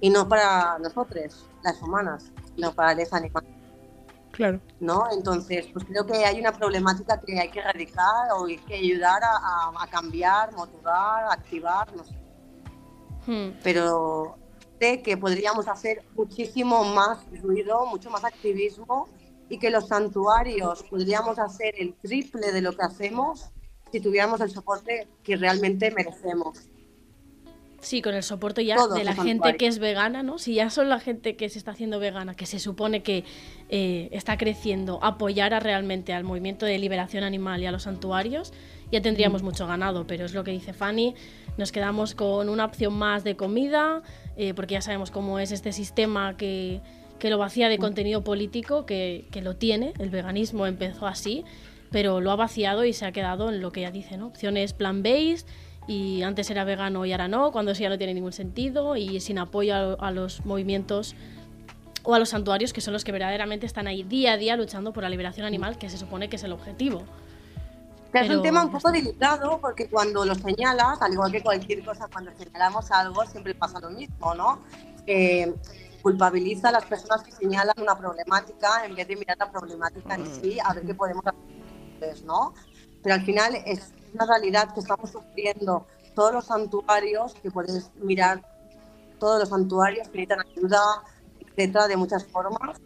Y 0.00 0.10
no 0.10 0.28
para 0.28 0.78
nosotros, 0.78 1.46
las 1.64 1.80
humanas, 1.82 2.30
sino 2.54 2.72
para 2.72 2.94
los 2.94 3.12
animales. 3.12 3.55
Claro. 4.36 4.60
¿No? 4.80 5.06
Entonces, 5.10 5.66
pues 5.72 5.86
creo 5.86 6.04
que 6.04 6.26
hay 6.26 6.38
una 6.38 6.52
problemática 6.52 7.18
que 7.22 7.40
hay 7.40 7.50
que 7.50 7.60
erradicar 7.60 8.32
o 8.36 8.44
hay 8.44 8.58
que 8.58 8.74
ayudar 8.74 9.22
a, 9.24 9.82
a 9.82 9.86
cambiar, 9.88 10.52
motivar, 10.52 11.24
activar, 11.30 11.90
no 11.96 12.04
sé. 12.04 12.14
Hmm. 13.26 13.58
Pero 13.62 14.36
sé 14.78 15.00
que 15.00 15.16
podríamos 15.16 15.68
hacer 15.68 16.04
muchísimo 16.14 16.84
más 16.84 17.18
ruido, 17.40 17.86
mucho 17.86 18.10
más 18.10 18.24
activismo 18.24 19.08
y 19.48 19.58
que 19.58 19.70
los 19.70 19.88
santuarios 19.88 20.82
podríamos 20.82 21.38
hacer 21.38 21.74
el 21.78 21.94
triple 21.94 22.52
de 22.52 22.60
lo 22.60 22.76
que 22.76 22.82
hacemos 22.82 23.50
si 23.90 24.00
tuviéramos 24.00 24.42
el 24.42 24.50
soporte 24.50 25.08
que 25.22 25.36
realmente 25.36 25.90
merecemos. 25.92 26.68
Sí, 27.86 28.02
con 28.02 28.16
el 28.16 28.24
soporte 28.24 28.64
ya 28.64 28.84
de 28.88 29.04
la 29.04 29.14
gente 29.14 29.56
que 29.56 29.68
es 29.68 29.78
vegana, 29.78 30.24
¿no? 30.24 30.38
Si 30.38 30.54
ya 30.54 30.70
son 30.70 30.88
la 30.88 30.98
gente 30.98 31.36
que 31.36 31.48
se 31.48 31.56
está 31.56 31.70
haciendo 31.70 32.00
vegana, 32.00 32.34
que 32.34 32.44
se 32.44 32.58
supone 32.58 33.04
que 33.04 33.22
eh, 33.68 34.08
está 34.10 34.36
creciendo, 34.36 34.98
apoyara 35.04 35.60
realmente 35.60 36.12
al 36.12 36.24
movimiento 36.24 36.66
de 36.66 36.78
liberación 36.78 37.22
animal 37.22 37.62
y 37.62 37.66
a 37.66 37.70
los 37.70 37.84
santuarios, 37.84 38.52
ya 38.90 39.00
tendríamos 39.02 39.42
mm. 39.42 39.44
mucho 39.44 39.68
ganado. 39.68 40.04
Pero 40.04 40.24
es 40.24 40.34
lo 40.34 40.42
que 40.42 40.50
dice 40.50 40.72
Fanny, 40.72 41.14
nos 41.58 41.70
quedamos 41.70 42.16
con 42.16 42.48
una 42.48 42.64
opción 42.64 42.92
más 42.92 43.22
de 43.22 43.36
comida, 43.36 44.02
eh, 44.36 44.52
porque 44.52 44.74
ya 44.74 44.80
sabemos 44.80 45.12
cómo 45.12 45.38
es 45.38 45.52
este 45.52 45.70
sistema 45.70 46.36
que, 46.36 46.80
que 47.20 47.30
lo 47.30 47.38
vacía 47.38 47.68
de 47.68 47.78
mm. 47.78 47.80
contenido 47.80 48.24
político, 48.24 48.84
que, 48.84 49.28
que, 49.30 49.42
lo 49.42 49.54
tiene, 49.54 49.92
el 50.00 50.10
veganismo 50.10 50.66
empezó 50.66 51.06
así, 51.06 51.44
pero 51.92 52.20
lo 52.20 52.32
ha 52.32 52.36
vaciado 52.36 52.84
y 52.84 52.92
se 52.92 53.06
ha 53.06 53.12
quedado 53.12 53.48
en 53.48 53.60
lo 53.60 53.70
que 53.70 53.82
ya 53.82 53.92
dice, 53.92 54.16
¿no? 54.16 54.26
Opciones 54.26 54.76
plant-based 54.76 55.46
y 55.86 56.22
antes 56.22 56.50
era 56.50 56.64
vegano 56.64 57.04
y 57.04 57.12
ahora 57.12 57.28
no, 57.28 57.52
cuando 57.52 57.72
eso 57.72 57.82
ya 57.82 57.88
no 57.88 57.98
tiene 57.98 58.14
ningún 58.14 58.32
sentido 58.32 58.96
y 58.96 59.20
sin 59.20 59.38
apoyo 59.38 60.00
a, 60.00 60.10
los 60.10 60.44
movimientos 60.44 61.14
o 62.02 62.14
a 62.14 62.18
los 62.18 62.30
santuarios 62.30 62.72
que 62.72 62.80
son 62.80 62.92
los 62.92 63.04
que 63.04 63.12
verdaderamente 63.12 63.66
están 63.66 63.86
ahí 63.86 64.02
día 64.02 64.32
a 64.32 64.36
día 64.36 64.56
luchando 64.56 64.92
por 64.92 65.02
la 65.02 65.08
liberación 65.08 65.46
animal, 65.46 65.78
que 65.78 65.88
se 65.88 65.98
supone 65.98 66.28
que 66.28 66.36
es 66.36 66.44
el 66.44 66.52
objetivo. 66.52 67.02
es 68.12 68.30
un 68.30 68.42
tema 68.42 68.64
un 68.64 68.72
poco 68.72 68.90
delicado 68.90 69.58
porque 69.60 69.88
cuando 69.88 70.24
lo 70.24 70.34
señalas, 70.34 71.00
al 71.00 71.12
igual 71.12 71.30
que 71.30 71.42
cualquier 71.42 71.84
cosa, 71.84 72.08
cuando 72.12 72.32
señalamos 72.36 72.90
algo 72.90 73.24
siempre 73.26 73.54
pasa 73.54 73.78
lo 73.80 73.90
mismo, 73.90 74.34
¿no? 74.34 74.60
culpabiliza 76.02 76.68
a 76.68 76.72
las 76.72 76.84
personas 76.84 77.24
que 77.24 77.32
señalan 77.32 77.74
una 77.78 77.98
problemática 77.98 78.84
en 78.84 78.94
vez 78.94 79.08
de 79.08 79.16
mirar 79.16 79.36
la 79.38 79.50
problemática 79.50 80.14
en 80.14 80.26
sí, 80.26 80.56
a 80.64 80.72
ver 80.72 80.86
qué 80.86 80.94
podemos 80.94 81.24
hacer, 81.26 82.24
¿no? 82.24 82.54
Pero 83.02 83.16
al 83.16 83.22
final 83.22 83.56
es 83.66 83.92
una 84.14 84.26
realidad 84.26 84.72
que 84.72 84.80
estamos 84.80 85.10
sufriendo 85.10 85.86
todos 86.14 86.32
los 86.32 86.46
santuarios, 86.46 87.34
que 87.34 87.50
puedes 87.50 87.90
mirar 87.96 88.42
todos 89.18 89.40
los 89.40 89.48
santuarios 89.48 90.08
que 90.08 90.18
necesitan 90.18 90.46
ayuda, 90.50 90.80
etcétera, 91.40 91.88
de 91.88 91.96
muchas 91.96 92.24
formas. 92.26 92.80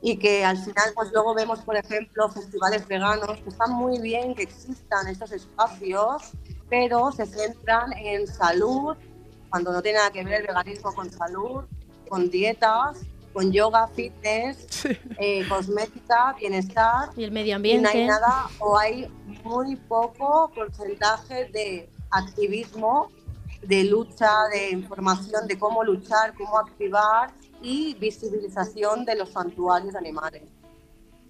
Y 0.00 0.18
que 0.18 0.44
al 0.44 0.58
final, 0.58 0.92
pues 0.94 1.12
luego 1.12 1.34
vemos, 1.34 1.60
por 1.60 1.76
ejemplo, 1.76 2.28
festivales 2.28 2.86
veganos, 2.88 3.38
que 3.40 3.48
están 3.48 3.72
muy 3.72 4.00
bien 4.00 4.34
que 4.34 4.42
existan 4.42 5.06
estos 5.06 5.30
espacios, 5.30 6.32
pero 6.68 7.12
se 7.12 7.26
centran 7.26 7.92
en 7.92 8.26
salud, 8.26 8.96
cuando 9.48 9.72
no 9.72 9.82
tiene 9.82 9.98
nada 9.98 10.10
que 10.10 10.24
ver 10.24 10.40
el 10.40 10.46
veganismo 10.46 10.92
con 10.92 11.10
salud, 11.10 11.64
con 12.08 12.30
dietas, 12.30 12.98
con 13.32 13.52
yoga, 13.52 13.88
fitness, 13.88 14.84
eh, 15.18 15.46
cosmética, 15.48 16.34
bienestar. 16.38 17.10
Y 17.16 17.24
el 17.24 17.32
medio 17.32 17.56
ambiente. 17.56 17.90
Y 17.90 17.94
no 17.94 18.00
hay 18.00 18.06
nada 18.06 18.48
o 18.58 18.78
hay 18.78 19.08
muy 19.44 19.76
poco 19.76 20.50
porcentaje 20.54 21.46
de 21.52 21.88
activismo, 22.10 23.10
de 23.62 23.84
lucha, 23.84 24.30
de 24.52 24.70
información 24.70 25.46
de 25.46 25.58
cómo 25.58 25.84
luchar, 25.84 26.34
cómo 26.34 26.58
activar 26.58 27.32
y 27.62 27.94
visibilización 27.94 29.04
de 29.04 29.16
los 29.16 29.30
santuarios 29.30 29.94
animales. 29.94 30.42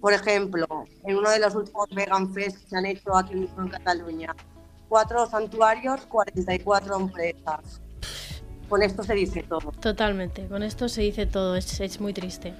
Por 0.01 0.13
ejemplo, 0.13 0.67
en 1.05 1.17
uno 1.17 1.29
de 1.29 1.39
los 1.39 1.55
últimos 1.55 1.87
Vegan 1.91 2.33
Fest 2.33 2.57
que 2.57 2.69
se 2.69 2.77
han 2.77 2.85
hecho 2.85 3.15
aquí 3.15 3.35
mismo 3.35 3.61
en 3.61 3.69
Cataluña, 3.69 4.35
cuatro 4.89 5.25
santuarios, 5.27 6.05
44 6.07 6.97
empresas. 6.97 7.82
Con 8.69 8.81
esto 8.81 9.03
se 9.03 9.13
dice 9.13 9.43
todo. 9.43 9.71
Totalmente, 9.79 10.47
con 10.47 10.63
esto 10.63 10.89
se 10.89 11.01
dice 11.01 11.25
todo, 11.25 11.55
es, 11.55 11.79
es 11.79 11.99
muy 11.99 12.13
triste. 12.13 12.53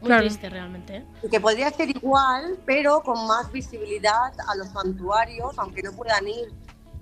Muy 0.00 0.16
triste 0.18 0.48
realmente. 0.48 0.96
¿eh? 0.98 1.04
Y 1.24 1.28
que 1.28 1.40
podría 1.40 1.70
ser 1.70 1.90
igual, 1.90 2.56
pero 2.64 3.00
con 3.02 3.26
más 3.26 3.50
visibilidad 3.52 4.32
a 4.46 4.54
los 4.56 4.68
santuarios, 4.68 5.58
aunque 5.58 5.82
no 5.82 5.92
puedan 5.92 6.26
ir, 6.28 6.52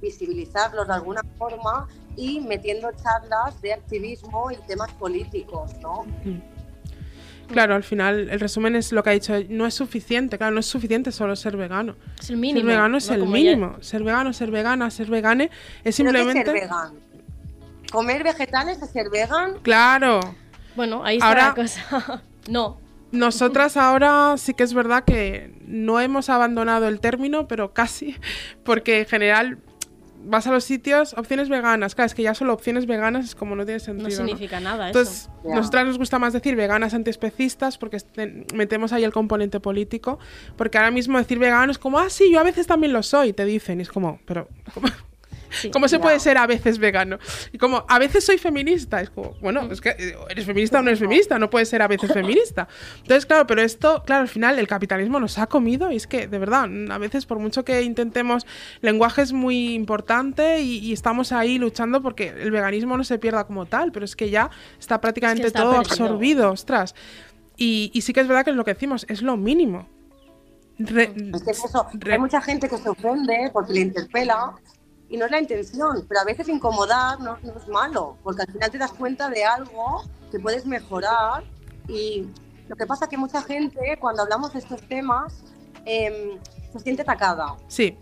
visibilizarlos 0.01 0.87
de 0.87 0.95
alguna 0.95 1.23
forma 1.39 1.89
y 2.17 2.41
metiendo 2.41 2.91
charlas 2.93 3.61
de 3.61 3.75
activismo 3.75 4.51
y 4.51 4.57
temas 4.67 4.91
políticos, 4.93 5.73
¿no? 5.81 6.05
Mm. 6.25 6.57
Claro, 7.49 7.77
al 7.77 7.85
final 7.85 8.29
el 8.29 8.41
resumen 8.41 8.75
es 8.75 8.91
lo 8.91 9.03
que 9.03 9.11
ha 9.11 9.13
dicho, 9.13 9.35
no 9.49 9.67
es 9.67 9.75
suficiente, 9.75 10.37
claro, 10.37 10.55
no 10.55 10.61
es 10.61 10.67
suficiente 10.67 11.13
solo 11.13 11.37
ser 11.37 11.57
vegano. 11.57 11.95
Es 12.19 12.31
el 12.31 12.39
mínimo. 12.39 12.61
Ser 12.61 12.67
vegano 12.67 12.99
es 12.99 13.11
el 13.11 13.27
mínimo. 13.27 13.77
Ser 13.81 14.03
vegano, 14.03 14.33
ser 14.33 14.51
vegana, 14.51 14.91
ser 14.91 15.09
vegane 15.09 15.51
es 15.85 15.95
simplemente... 15.95 16.45
ser? 16.45 16.69
¿Comer 17.91 18.25
vegetales 18.25 18.81
es 18.83 18.91
ser 18.91 19.11
vegan? 19.11 19.59
Claro. 19.63 20.21
Bueno, 20.75 21.05
ahí 21.05 21.17
está 21.17 21.35
la 21.35 21.55
cosa. 21.55 22.23
no. 22.49 22.79
Nosotras 23.13 23.77
ahora 23.77 24.37
sí 24.37 24.55
que 24.55 24.63
es 24.63 24.75
verdad 24.75 25.05
que 25.05 25.55
no 25.67 26.01
hemos 26.01 26.29
abandonado 26.29 26.89
el 26.89 27.01
término, 27.01 27.49
pero 27.49 27.73
casi, 27.73 28.17
porque 28.65 29.01
en 29.01 29.07
general 29.07 29.59
vas 30.27 30.47
a 30.47 30.53
los 30.53 30.65
sitios, 30.65 31.15
opciones 31.15 31.49
veganas. 31.49 31.95
Claro, 31.95 32.07
es 32.07 32.15
que 32.15 32.23
ya 32.23 32.35
solo 32.35 32.53
opciones 32.53 32.87
veganas 32.87 33.25
es 33.25 33.35
como 33.35 33.55
no 33.57 33.65
tiene 33.65 33.81
sentido. 33.81 34.09
No 34.09 34.15
significa 34.15 34.61
nada 34.61 34.89
Entonces, 34.89 35.31
nosotras 35.45 35.87
nos 35.87 35.99
gusta 35.99 36.19
más 36.19 36.33
decir 36.33 36.57
veganas 36.57 36.95
antiespecistas 36.95 37.79
porque 37.79 37.99
metemos 38.55 38.93
ahí 38.93 39.05
el 39.05 39.13
componente 39.13 39.61
político. 39.61 40.19
Porque 40.57 40.79
ahora 40.79 40.91
mismo 40.91 41.19
decir 41.19 41.39
vegano 41.39 41.71
es 41.71 41.79
como, 41.79 41.99
ah, 41.99 42.11
sí, 42.11 42.31
yo 42.31 42.41
a 42.41 42.43
veces 42.43 42.67
también 42.67 42.93
lo 42.93 43.03
soy, 43.03 43.33
te 43.33 43.45
dicen. 43.45 43.79
Y 43.79 43.83
es 43.83 43.89
como, 43.89 44.21
pero. 44.27 44.49
¿Cómo 44.75 44.89
se 45.89 45.99
puede 45.99 46.21
ser 46.21 46.39
a 46.39 46.47
veces 46.47 46.79
vegano? 46.79 47.19
Y 47.53 47.59
como, 47.59 47.85
a 47.89 47.99
veces 47.99 48.25
soy 48.25 48.39
feminista. 48.39 49.01
Es 49.01 49.11
como, 49.11 49.35
bueno, 49.41 49.69
es 49.71 49.81
que 49.81 49.91
eh, 49.91 50.17
eres 50.29 50.47
feminista 50.47 50.79
o 50.79 50.83
no 50.83 50.89
eres 50.89 51.01
feminista, 51.01 51.39
no 51.39 51.51
puedes 51.51 51.69
ser 51.69 51.83
a 51.83 51.89
veces 51.89 52.13
feminista. 52.13 52.69
Entonces, 52.99 53.27
claro, 53.27 53.47
pero 53.47 53.63
esto, 53.63 54.03
claro, 54.05 54.23
al 54.23 54.29
final 54.29 54.59
el 54.59 54.67
capitalismo 54.67 55.21
nos 55.21 55.39
ha 55.39 55.47
comido 55.47 55.91
y 55.91 55.97
es 55.97 56.07
que, 56.07 56.27
de 56.27 56.39
verdad, 56.39 56.69
a 56.91 56.99
veces 56.99 57.27
por 57.27 57.39
mucho 57.39 57.65
que 57.65 57.83
intentemos, 57.83 58.47
lenguaje 58.81 59.23
es 59.23 59.33
muy 59.33 59.75
importante 59.75 60.61
y, 60.61 60.93
estamos 60.93 61.33
ahí 61.33 61.59
luchando 61.59 62.01
porque 62.01 62.29
el 62.29 62.51
veganismo 62.51 62.97
no 62.97 63.05
se 63.05 63.19
pierda 63.19 63.45
como 63.45 63.67
tal, 63.67 63.93
pero 63.93 64.05
es 64.05 64.17
que 64.17 64.31
ya 64.31 64.51
está 64.79 65.01
prácticamente 65.01 65.51
todo 65.51 65.73
absorbido, 65.73 66.51
ostras. 66.51 66.95
Y, 67.57 67.91
sí 68.03 68.13
que 68.13 68.21
es 68.21 68.29
verdad 68.29 68.45
que 68.45 68.51
es 68.51 68.57
lo 68.57 68.65
que 68.65 68.75
decimos, 68.75 69.07
es 69.09 69.23
lo 69.23 69.37
mínimo. 69.37 69.89
es 70.79 71.43
que 71.43 71.51
eso, 71.51 71.87
hay 72.11 72.19
mucha 72.19 72.41
gente 72.41 72.69
que 72.69 72.77
se 72.79 72.89
ofende 72.89 73.51
porque 73.53 73.73
le 73.73 73.81
interpela 73.81 74.55
y 75.09 75.17
no 75.17 75.27
es 75.27 75.31
la 75.31 75.41
intención, 75.41 76.05
pero 76.09 76.21
a 76.21 76.25
veces 76.25 76.49
incomodar 76.49 77.21
no, 77.21 77.37
es 77.37 77.69
malo, 77.69 78.17
porque 78.23 78.43
al 78.43 78.53
final 78.53 78.71
te 78.71 78.79
das 78.79 78.93
cuenta 78.93 79.29
de 79.29 79.45
algo 79.45 80.03
que 80.31 80.41
puedes 80.41 80.67
mejorar 80.67 81.45
y 81.89 82.27
lo 82.69 82.75
que 82.75 82.87
pasa 82.87 83.05
es 83.05 83.11
que 83.11 83.17
mucha 83.17 83.43
gente 83.43 83.97
cuando 84.01 84.23
hablamos 84.23 84.53
de 84.53 84.59
estos 84.59 84.83
temas 84.89 85.45
em, 85.85 86.39
se 86.73 86.81
siente 86.81 87.03
atacada. 87.03 87.57
Sí. 87.69 87.97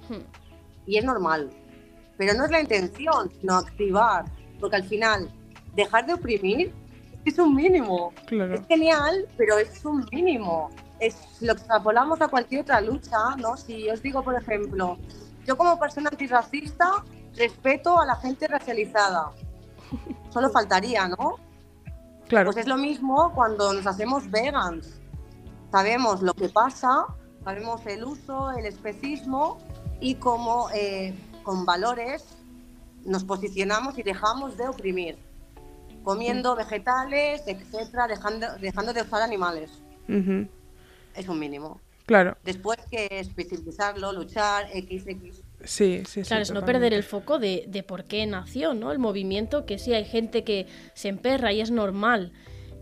Y 0.86 0.96
es 0.96 1.04
normal, 1.04 1.50
pero 2.16 2.32
no 2.34 2.44
es 2.44 2.50
la 2.50 2.60
intención, 2.60 3.30
sino 3.40 3.56
activar, 3.56 4.24
porque 4.58 4.76
al 4.76 4.84
final 4.84 5.30
dejar 5.74 6.06
de 6.06 6.14
oprimir 6.14 6.72
es 7.24 7.38
un 7.38 7.54
mínimo. 7.54 8.12
Es 8.30 8.66
genial, 8.66 9.26
pero 9.36 9.58
es 9.58 9.84
un 9.84 10.06
mínimo. 10.12 10.70
Es, 11.00 11.16
lo 11.40 11.52
extrapolamos 11.52 12.20
a 12.20 12.28
cualquier 12.28 12.62
otra 12.62 12.80
lucha, 12.80 13.18
¿no? 13.38 13.56
Si 13.56 13.88
os 13.90 14.02
digo, 14.02 14.22
por 14.22 14.34
ejemplo, 14.34 14.98
yo 15.44 15.56
como 15.56 15.78
persona 15.78 16.10
antirracista 16.10 17.04
respeto 17.36 18.00
a 18.00 18.06
la 18.06 18.16
gente 18.16 18.46
racializada. 18.48 19.32
Solo 20.30 20.50
faltaría, 20.50 21.08
¿no? 21.08 21.36
Claro. 22.28 22.46
Pues 22.46 22.58
es 22.58 22.66
lo 22.66 22.76
mismo 22.76 23.32
cuando 23.34 23.72
nos 23.72 23.86
hacemos 23.86 24.30
vegans. 24.30 25.00
Sabemos 25.70 26.22
lo 26.22 26.34
que 26.34 26.48
pasa, 26.48 27.06
sabemos 27.42 27.84
el 27.86 28.04
uso, 28.04 28.52
el 28.52 28.66
especismo 28.66 29.58
y 30.00 30.14
cómo 30.16 30.68
eh, 30.72 31.14
con 31.42 31.66
valores 31.66 32.24
nos 33.04 33.24
posicionamos 33.24 33.98
y 33.98 34.02
dejamos 34.02 34.56
de 34.56 34.68
oprimir. 34.68 35.18
Comiendo 36.02 36.54
vegetales, 36.54 37.42
etcétera, 37.46 38.06
dejando, 38.06 38.46
dejando 38.58 38.92
de 38.92 39.02
usar 39.02 39.22
animales. 39.22 39.70
Es 41.14 41.28
un 41.28 41.38
mínimo. 41.38 41.80
Claro. 42.06 42.36
Después 42.44 42.78
que 42.90 43.08
especializarlo, 43.10 44.12
luchar, 44.12 44.68
XX. 44.70 45.42
Sí, 45.64 46.02
sí, 46.04 46.04
sí. 46.04 46.22
Claro, 46.22 46.42
es 46.42 46.52
no 46.52 46.64
perder 46.64 46.92
el 46.92 47.02
foco 47.02 47.38
de, 47.38 47.64
de 47.66 47.82
por 47.82 48.04
qué 48.04 48.26
nació, 48.26 48.74
¿no? 48.74 48.92
El 48.92 48.98
movimiento, 48.98 49.64
que 49.64 49.78
sí, 49.78 49.94
hay 49.94 50.04
gente 50.04 50.44
que 50.44 50.66
se 50.92 51.08
emperra 51.08 51.52
y 51.52 51.62
es 51.62 51.70
normal 51.70 52.32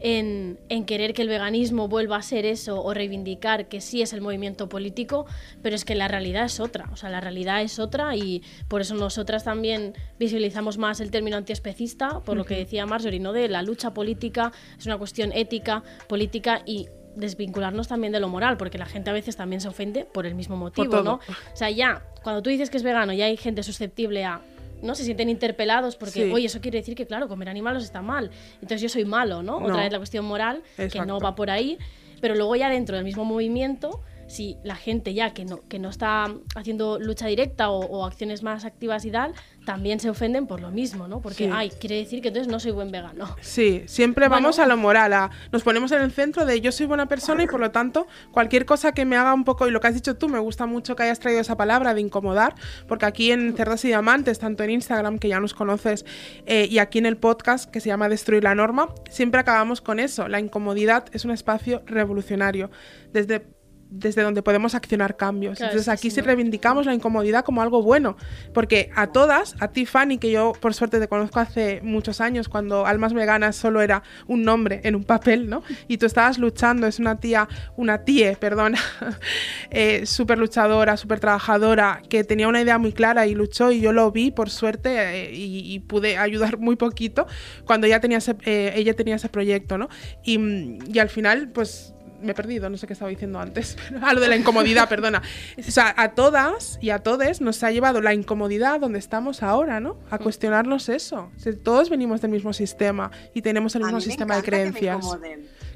en, 0.03 0.59
en 0.69 0.85
querer 0.85 1.15
que 1.15 1.23
el 1.23 1.29
veganismo 1.29 1.87
vuelva 1.87 2.17
a 2.17 2.23
ser 2.23 2.45
eso 2.45 2.83
o 2.83 2.93
reivindicar 2.93 3.69
que 3.69 3.81
sí 3.81 4.03
es 4.03 4.13
el 4.13 4.21
movimiento 4.21 4.69
político, 4.69 5.27
pero 5.63 5.77
es 5.77 5.85
que 5.85 5.95
la 5.95 6.09
realidad 6.09 6.45
es 6.45 6.59
otra, 6.59 6.91
o 6.93 6.97
sea, 6.97 7.09
la 7.09 7.21
realidad 7.21 7.63
es 7.63 7.79
otra 7.79 8.17
y 8.17 8.43
por 8.67 8.81
eso 8.81 8.97
nosotras 8.97 9.45
también 9.45 9.95
visibilizamos 10.19 10.77
más 10.77 11.01
el 11.01 11.13
término 11.13 11.37
antiespecista, 11.37 12.21
por 12.21 12.37
lo 12.37 12.45
que 12.45 12.57
decía 12.57 12.85
Marjorie, 12.85 13.21
¿no? 13.21 13.33
De 13.33 13.49
la 13.49 13.63
lucha 13.63 13.95
política, 13.95 14.51
es 14.77 14.87
una 14.87 14.99
cuestión 14.99 15.31
ética, 15.33 15.85
política 16.09 16.63
y 16.67 16.89
desvincularnos 17.17 17.89
también 17.89 18.13
de 18.13 18.21
lo 18.21 18.29
moral, 18.29 18.57
porque 18.57 18.79
la 18.79 18.87
gente 18.87 19.11
a 19.11 19.13
veces 19.13 19.37
también 19.37 19.61
se 19.61 19.69
ofende 19.69 20.05
por 20.05 20.27
el 20.27 20.35
mismo 20.35 20.57
motivo. 20.57 21.03
¿no? 21.03 21.15
O 21.15 21.57
sea, 21.57 21.71
ya, 21.71 22.03
cuando 22.23 22.43
tú 22.43 22.51
dices 22.51 22.71
que 22.71 22.77
es 22.77 22.83
vegano, 22.83 23.13
ya 23.13 23.27
hay 23.27 23.37
gente 23.37 23.63
susceptible 23.63 24.25
a. 24.25 24.41
¿no? 24.83 24.97
Se 24.97 25.05
sienten 25.05 25.29
interpelados 25.29 25.95
porque, 25.95 26.25
Sí. 26.27 26.33
oye, 26.33 26.47
eso 26.47 26.61
quiere 26.61 26.79
decir 26.79 26.97
que, 26.97 27.07
claro, 27.07 27.29
comer 27.29 27.49
animales 27.49 27.85
está 27.85 28.03
mal. 28.03 28.31
Entonces 28.55 28.81
yo 28.81 28.89
soy 28.89 29.05
malo, 29.05 29.43
¿no? 29.43 29.61
No. 29.61 29.67
Otra 29.67 29.83
vez 29.83 29.93
la 29.93 29.99
cuestión 29.99 30.25
moral, 30.25 30.63
que 30.77 31.01
no 31.07 31.21
va 31.21 31.37
por 31.37 31.51
ahí. 31.51 31.79
Pero 32.21 32.35
luego 32.35 32.57
ya 32.57 32.69
dentro 32.69 32.97
del 32.97 33.05
mismo 33.05 33.25
movimiento, 33.25 34.01
si 34.33 34.57
la 34.65 34.77
gente 34.77 35.13
ya 35.13 35.35
que 35.35 35.45
no, 35.45 35.61
que 35.69 35.79
no 35.79 35.91
está 35.91 36.33
haciendo 36.55 36.99
lucha 36.99 37.27
directa 37.27 37.69
o, 37.71 37.81
o 37.85 38.07
acciones 38.07 38.43
más 38.43 38.65
activas 38.65 39.05
y 39.05 39.11
tal, 39.11 39.35
también 39.67 40.01
se 40.01 40.09
ofenden 40.09 40.47
por 40.47 40.61
lo 40.61 40.71
mismo, 40.71 41.07
¿no? 41.07 41.21
Porque, 41.21 41.45
Sí. 41.45 41.51
ay, 41.53 41.71
quiere 41.79 41.97
decir 41.97 42.23
que 42.23 42.29
entonces 42.29 42.51
no 42.51 42.59
soy 42.59 42.73
buen 42.73 42.91
vegano. 42.91 43.37
Sí, 43.43 43.83
siempre 43.87 44.29
Bueno. 44.29 44.43
vamos 44.43 44.59
a 44.59 44.67
lo 44.67 44.77
moral, 44.77 45.13
a- 45.13 45.31
nos 45.53 45.63
ponemos 45.63 45.93
en 45.93 46.01
el 46.01 46.11
centro 46.13 46.47
de 46.47 46.61
yo 46.63 46.73
soy 46.73 46.87
buena 46.87 47.07
persona 47.07 47.43
y 47.43 47.47
por 47.47 47.61
lo 47.61 47.71
tanto 47.71 48.07
cualquier 48.31 48.65
cosa 48.65 48.93
que 48.93 49.05
me 49.05 49.17
haga 49.17 49.35
un 49.35 49.45
poco, 49.45 49.69
y 49.69 49.71
lo 49.71 49.81
que 49.81 49.89
has 49.89 49.95
dicho 49.95 50.17
tú, 50.17 50.29
me 50.31 50.39
gusta 50.39 50.65
mucho 50.67 50.97
que 50.97 51.03
hayas 51.03 51.21
traído 51.21 51.41
esa 51.43 51.57
palabra 51.57 51.93
de 51.93 52.01
incomodar, 52.01 52.55
porque 52.89 53.05
aquí 53.07 53.31
en 53.33 53.55
Cerdas 53.55 53.85
y 53.85 53.89
Diamantes, 53.89 54.39
tanto 54.39 54.65
en 54.65 54.71
Instagram, 54.71 55.19
que 55.19 55.29
ya 55.29 55.41
nos 55.41 55.53
conoces, 55.55 56.07
eh, 56.47 56.67
y 56.71 56.79
aquí 56.79 56.99
en 56.99 57.07
el 57.07 57.19
podcast 57.19 57.71
que 57.71 57.81
se 57.81 57.89
llama 57.89 58.09
Destruir 58.09 58.43
la 58.45 58.55
Norma, 58.55 58.89
siempre 59.11 59.41
acabamos 59.41 59.81
con 59.83 60.01
eso, 60.01 60.27
la 60.29 60.41
incomodidad 60.41 61.05
es 61.13 61.25
un 61.27 61.31
espacio 61.33 61.83
revolucionario, 61.87 62.71
desde 63.13 63.45
desde 63.93 64.23
donde 64.23 64.43
podemos 64.43 64.75
accionar 64.75 65.17
cambios. 65.17 65.59
Claro, 65.59 65.73
Entonces 65.73 65.89
aquí 65.89 66.11
sí 66.11 66.21
reivindicamos 66.21 66.87
la 66.87 66.95
incomodidad 66.95 67.45
como 67.45 67.63
algo 67.63 67.83
bueno, 67.83 68.17
porque 68.55 68.91
a 68.97 69.09
todas, 69.09 69.55
a 69.61 69.69
ti 69.69 69.87
Fanny, 69.87 70.19
que 70.19 70.31
yo 70.31 70.53
por 70.61 70.75
suerte 70.75 70.99
te 70.99 71.09
conozco 71.09 71.41
hace 71.41 71.81
muchos 71.83 72.21
años, 72.21 72.49
cuando 72.49 72.87
Almas 72.87 73.13
Veganas 73.13 73.57
solo 73.57 73.83
era 73.83 74.03
un 74.27 74.43
nombre 74.43 74.81
en 74.85 74.95
un 74.95 75.05
papel, 75.05 75.49
¿no? 75.49 75.63
Y 75.89 75.99
tú 75.99 76.07
estabas 76.07 76.39
luchando, 76.39 76.87
es 76.87 76.99
una 76.99 77.21
tía, 77.21 77.49
una 77.77 78.05
tía, 78.05 78.35
perdona, 78.35 78.79
eh, 79.71 80.07
súper 80.07 80.39
luchadora, 80.39 80.97
súper 80.97 81.21
trabajadora, 81.21 82.03
que 82.09 82.25
tenía 82.25 82.49
una 82.49 82.61
idea 82.61 82.79
muy 82.79 82.93
clara 82.93 83.27
y 83.27 83.35
luchó 83.35 83.73
y 83.73 83.81
yo 83.81 83.93
lo 83.93 84.11
vi 84.11 84.31
por 84.31 84.51
suerte 84.51 85.27
eh, 85.27 85.35
y, 85.35 85.75
y 85.75 85.81
pude 85.81 86.17
ayudar 86.17 86.59
muy 86.59 86.77
poquito 86.77 87.27
cuando 87.65 87.87
ya 87.87 88.01
tenía 88.01 88.19
ese, 88.19 88.37
eh, 88.45 88.73
ella 88.75 88.95
tenía 88.95 89.17
ese 89.17 89.29
proyecto, 89.29 89.79
¿no? 89.79 89.89
Y, 90.25 90.79
y 90.93 90.99
al 90.99 91.09
final, 91.09 91.51
pues 91.51 91.95
me 92.23 92.33
he 92.33 92.35
perdido, 92.35 92.69
no 92.71 92.77
sé 92.77 92.87
qué 92.87 92.93
estaba 92.93 93.11
diciendo 93.11 93.39
antes. 93.41 93.77
a 94.03 94.13
lo 94.15 94.21
de 94.21 94.29
la 94.29 94.37
incomodidad, 94.37 94.89
perdona. 94.89 95.23
O 95.59 95.71
sea, 95.71 95.95
a 95.97 96.11
todas 96.13 96.79
y 96.81 96.91
a 96.91 96.99
todos 97.01 97.41
nos 97.41 97.63
ha 97.63 97.71
llevado 97.71 98.01
la 98.01 98.15
incomodidad 98.15 98.81
donde 98.81 98.99
estamos 98.99 99.43
ahora, 99.43 99.81
¿no? 99.81 99.99
A 100.11 100.19
cuestionarnos 100.19 100.89
eso. 100.89 101.31
O 101.37 101.39
sea, 101.39 101.53
todos 101.63 101.91
venimos 101.91 102.21
del 102.21 102.31
mismo 102.31 102.53
sistema 102.53 103.11
y 103.35 103.43
tenemos 103.43 103.75
el 103.77 103.83
A 103.83 103.87
mismo 103.87 103.99
mí 103.99 104.05
me 104.05 104.11
sistema 104.11 104.35
de 104.35 104.41
encanta 104.41 104.57
que 104.59 104.65
me 104.65 104.73
creencias. 104.81 105.19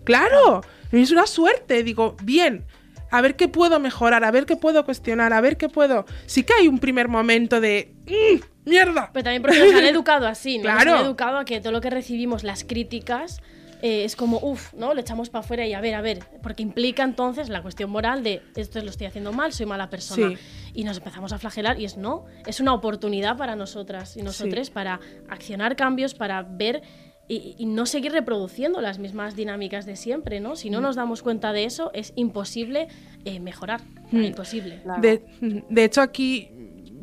Claro, 0.05 0.63
es 0.93 1.11
una 1.11 1.27
suerte. 1.27 1.83
Digo, 1.83 2.17
bien, 2.23 2.65
a 3.11 3.21
ver 3.21 3.37
qué 3.37 3.49
puedo 3.49 3.79
mejorar, 3.81 4.25
a 4.25 4.31
ver 4.31 4.47
qué 4.47 4.57
puedo 4.57 4.85
cuestionar, 4.85 5.33
a 5.33 5.41
ver 5.41 5.57
qué 5.57 5.69
puedo. 5.69 6.07
Sí 6.27 6.43
que 6.45 6.55
hay 6.55 6.69
un 6.69 6.79
primer 6.79 7.09
momento 7.09 7.61
de. 7.61 7.93
"Mm, 8.07 8.69
¡Mierda! 8.69 9.11
Pero 9.13 9.25
también 9.25 9.43
porque 9.43 9.59
nos 9.59 9.75
han 9.75 9.85
educado 9.87 10.27
así, 10.27 10.59
¿no? 10.59 10.65
Claro. 10.65 10.91
Nos 10.93 11.01
han 11.01 11.07
educado 11.07 11.39
a 11.39 11.45
que 11.45 11.61
todo 11.61 11.73
lo 11.73 11.81
que 11.81 11.91
recibimos, 11.91 12.43
las 12.43 12.65
críticas, 12.65 13.41
eh, 13.83 14.05
es 14.05 14.17
como, 14.17 14.39
uff, 14.39 14.73
¿no? 14.75 14.95
Lo 14.95 15.01
echamos 15.01 15.31
para 15.31 15.45
afuera 15.45 15.67
y 15.67 15.75
a 15.75 15.81
ver, 15.81 15.95
a 15.95 16.01
ver. 16.01 16.21
Porque 16.43 16.62
implica 16.62 17.03
entonces 17.03 17.49
la 17.49 17.62
cuestión 17.62 17.91
moral 17.91 18.23
de 18.23 18.43
esto 18.55 18.81
lo 18.81 18.91
estoy 18.91 19.07
haciendo 19.07 19.33
mal, 19.33 19.53
soy 19.53 19.67
mala 19.67 19.91
persona. 19.91 20.31
Sí. 20.31 20.37
Y 20.75 20.85
nos 20.85 20.99
empezamos 20.99 21.33
a 21.33 21.39
flagelar 21.39 21.81
y 21.81 21.85
es 21.85 21.97
no, 21.97 22.25
es 22.47 22.61
una 22.61 22.75
oportunidad 22.75 23.37
para 23.37 23.57
nosotras 23.57 24.17
y 24.17 24.23
nosotros 24.23 24.71
para 24.71 25.01
accionar 25.29 25.77
cambios, 25.77 26.15
para 26.15 26.43
ver. 26.43 26.83
Y, 27.29 27.57
y 27.59 27.67
no 27.67 27.87
seguir 27.87 28.12
reproduciendo 28.12 28.81
las 28.81 29.01
mismas 29.01 29.35
dinámicas 29.35 29.85
de 29.85 29.97
siempre, 29.97 30.39
¿no? 30.39 30.53
Mm. 30.53 30.57
Si 30.57 30.71
no 30.71 30.81
nos 30.81 30.95
damos 30.95 31.23
cuenta 31.23 31.53
de 31.53 31.65
eso, 31.65 31.91
es 31.93 32.12
imposible 32.15 32.87
eh, 33.25 33.41
mejorar. 33.41 33.81
Mm. 34.12 34.23
Imposible. 34.23 34.81
Claro. 34.85 35.03
De, 35.03 35.23
de 35.69 35.85
hecho, 35.85 36.03
aquí 36.03 36.51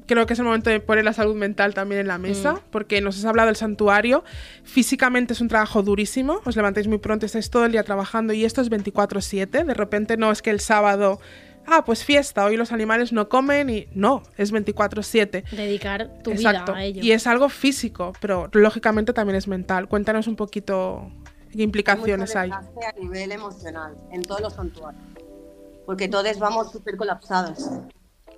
creo 0.06 0.26
que 0.26 0.34
es 0.34 0.40
el 0.40 0.46
momento 0.46 0.70
de 0.70 0.80
poner 0.80 1.06
la 1.06 1.14
salud 1.14 1.36
mental 1.36 1.74
también 1.74 2.02
en 2.02 2.08
la 2.08 2.18
mesa, 2.18 2.62
porque 2.72 3.02
nos 3.02 3.18
has 3.18 3.26
hablado 3.26 3.48
del 3.48 3.56
santuario. 3.56 4.24
Físicamente 4.64 5.34
es 5.34 5.42
un 5.42 5.48
trabajo 5.48 5.84
durísimo, 5.84 6.42
os 6.46 6.56
levantáis 6.56 6.88
muy 6.88 6.98
pronto, 6.98 7.26
estáis 7.26 7.50
todo 7.50 7.66
el 7.66 7.72
día 7.72 7.84
trabajando 7.84 8.34
y 8.34 8.46
esto 8.46 8.62
es 8.62 8.70
24/7. 8.70 9.64
De 9.64 9.74
repente 9.74 10.18
no 10.18 10.32
es 10.32 10.42
que 10.42 10.50
el 10.50 10.60
sábado, 10.60 11.20
ah, 11.66 11.84
pues 11.86 12.04
fiesta, 12.04 12.46
hoy 12.46 12.58
los 12.58 12.72
animales 12.72 13.14
no 13.14 13.30
comen 13.30 13.70
y 13.70 13.88
no, 13.94 14.24
es 14.38 14.52
24/7. 14.52 15.44
Dedicar 15.52 16.10
tu 16.24 16.32
Exacto. 16.32 16.74
vida 16.74 16.82
a 16.82 16.84
ello. 16.86 17.04
Y 17.04 17.12
es 17.12 17.28
algo 17.28 17.50
físico, 17.50 18.14
pero 18.20 18.50
lógicamente 18.54 19.14
también 19.14 19.36
es 19.36 19.48
mental. 19.48 19.88
Cuéntanos 19.88 20.28
un 20.28 20.36
poquito 20.36 21.12
qué 21.52 21.64
implicaciones 21.64 22.36
hay. 22.36 22.52
a 22.52 22.64
nivel 23.00 23.32
emocional 23.32 23.96
en 24.12 24.22
todos 24.24 24.42
los 24.42 24.54
santuarios. 24.54 25.04
Porque 25.86 26.08
todos 26.08 26.40
vamos 26.40 26.72
súper 26.72 26.96
colapsadas. 26.96 27.70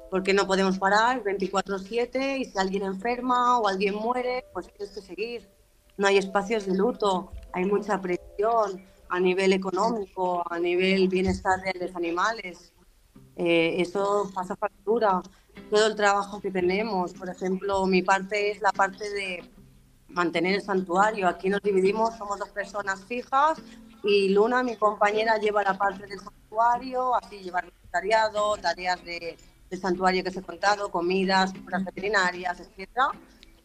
Porque 0.09 0.33
no 0.33 0.47
podemos 0.47 0.77
parar 0.77 1.23
24-7 1.23 2.39
y 2.39 2.45
si 2.45 2.57
alguien 2.57 2.83
enferma 2.83 3.59
o 3.59 3.67
alguien 3.67 3.95
muere, 3.95 4.45
pues 4.53 4.67
tienes 4.71 4.95
que 4.95 5.01
seguir. 5.01 5.49
No 5.97 6.07
hay 6.07 6.17
espacios 6.17 6.65
de 6.65 6.75
luto, 6.75 7.31
hay 7.53 7.65
mucha 7.65 8.01
presión 8.01 8.85
a 9.09 9.19
nivel 9.19 9.53
económico, 9.53 10.43
a 10.49 10.59
nivel 10.59 11.07
bienestar 11.07 11.61
de 11.61 11.73
los 11.79 11.95
animales. 11.95 12.73
Eh, 13.35 13.75
eso 13.79 14.29
pasa 14.33 14.55
factura. 14.55 15.21
Todo 15.69 15.87
el 15.87 15.95
trabajo 15.95 16.39
que 16.41 16.51
tenemos, 16.51 17.13
por 17.13 17.29
ejemplo, 17.29 17.85
mi 17.85 18.01
parte 18.01 18.51
es 18.51 18.61
la 18.61 18.71
parte 18.71 19.09
de 19.09 19.43
mantener 20.09 20.55
el 20.55 20.61
santuario. 20.61 21.27
Aquí 21.27 21.49
nos 21.49 21.61
dividimos, 21.61 22.17
somos 22.17 22.39
dos 22.39 22.49
personas 22.49 23.03
fijas 23.05 23.61
y 24.03 24.29
Luna, 24.29 24.63
mi 24.63 24.75
compañera, 24.75 25.37
lleva 25.37 25.63
la 25.63 25.77
parte 25.77 26.05
del 26.05 26.19
santuario, 26.19 27.15
así 27.15 27.39
llevar 27.39 27.65
el 27.65 27.71
secretariado, 27.71 28.55
tareas 28.57 29.03
de, 29.03 29.37
del 29.69 29.79
santuario 29.79 30.23
que 30.23 30.29
os 30.29 30.37
he 30.37 30.41
contado, 30.41 30.89
comidas, 30.89 31.53
compras 31.53 31.85
veterinarias, 31.85 32.59
etcétera. 32.59 33.09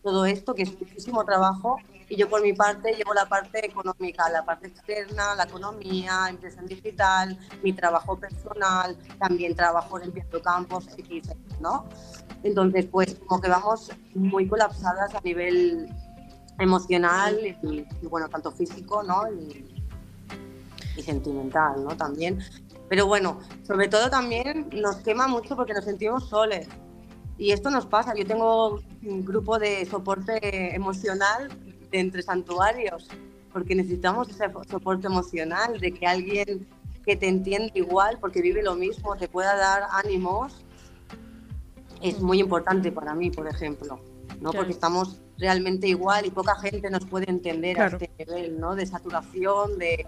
Todo 0.02 0.24
esto 0.24 0.54
que 0.54 0.62
es 0.62 0.78
muchísimo 0.78 1.24
trabajo 1.24 1.76
y 2.10 2.16
yo 2.16 2.28
por 2.28 2.42
mi 2.42 2.52
parte 2.52 2.92
llevo 2.92 3.14
la 3.14 3.26
parte 3.26 3.64
económica, 3.64 4.28
la 4.30 4.44
parte 4.44 4.66
externa, 4.66 5.36
la 5.36 5.44
economía, 5.44 6.26
impresión 6.28 6.66
digital, 6.66 7.38
mi 7.62 7.72
trabajo 7.72 8.18
personal, 8.18 8.96
también 9.20 9.54
trabajo 9.54 9.96
limpiando 9.96 10.42
campos, 10.42 10.88
X, 10.98 11.30
¿no? 11.60 11.86
Entonces, 12.42 12.86
pues 12.86 13.14
como 13.26 13.40
que 13.40 13.48
vamos 13.48 13.92
muy 14.14 14.48
colapsadas 14.48 15.14
a 15.14 15.20
nivel 15.20 15.88
emocional 16.58 17.38
y, 17.62 17.86
y, 18.02 18.06
bueno, 18.08 18.28
tanto 18.28 18.50
físico, 18.50 19.04
¿no? 19.04 19.32
Y, 19.32 19.64
y 20.96 21.02
sentimental, 21.02 21.84
¿no? 21.84 21.96
También. 21.96 22.40
Pero 22.90 23.06
bueno, 23.06 23.38
sobre 23.64 23.86
todo 23.86 24.10
también 24.10 24.68
nos 24.72 24.96
quema 24.96 25.28
mucho 25.28 25.54
porque 25.54 25.72
nos 25.72 25.84
sentimos 25.84 26.28
soles. 26.28 26.66
Y 27.38 27.52
esto 27.52 27.70
nos 27.70 27.86
pasa. 27.86 28.14
Yo 28.16 28.26
tengo 28.26 28.80
un 29.04 29.24
grupo 29.24 29.60
de 29.60 29.86
soporte 29.86 30.74
emocional 30.74 31.48
de 31.92 32.00
entre 32.00 32.20
santuarios, 32.22 33.06
porque 33.52 33.76
necesitamos 33.76 34.28
ese 34.28 34.44
soporte 34.68 35.06
emocional, 35.06 35.78
de 35.78 35.92
que 35.92 36.04
alguien 36.04 36.66
que 37.04 37.14
te 37.14 37.28
entienda 37.28 37.70
igual, 37.74 38.18
porque 38.20 38.42
vive 38.42 38.60
lo 38.60 38.74
mismo, 38.74 39.16
te 39.16 39.28
pueda 39.28 39.54
dar 39.56 39.84
ánimos. 39.92 40.64
Es 42.02 42.20
muy 42.20 42.40
importante 42.40 42.90
para 42.90 43.14
mí, 43.14 43.30
por 43.30 43.46
ejemplo, 43.46 44.00
¿no? 44.40 44.50
Claro. 44.50 44.56
Porque 44.56 44.72
estamos 44.72 45.20
realmente 45.38 45.86
igual 45.86 46.26
y 46.26 46.30
poca 46.30 46.56
gente 46.56 46.90
nos 46.90 47.06
puede 47.06 47.30
entender 47.30 47.76
Claro. 47.76 47.98
a 48.00 48.04
este 48.04 48.24
nivel, 48.26 48.58
¿no? 48.58 48.74
De 48.74 48.84
saturación, 48.84 49.78
de, 49.78 50.04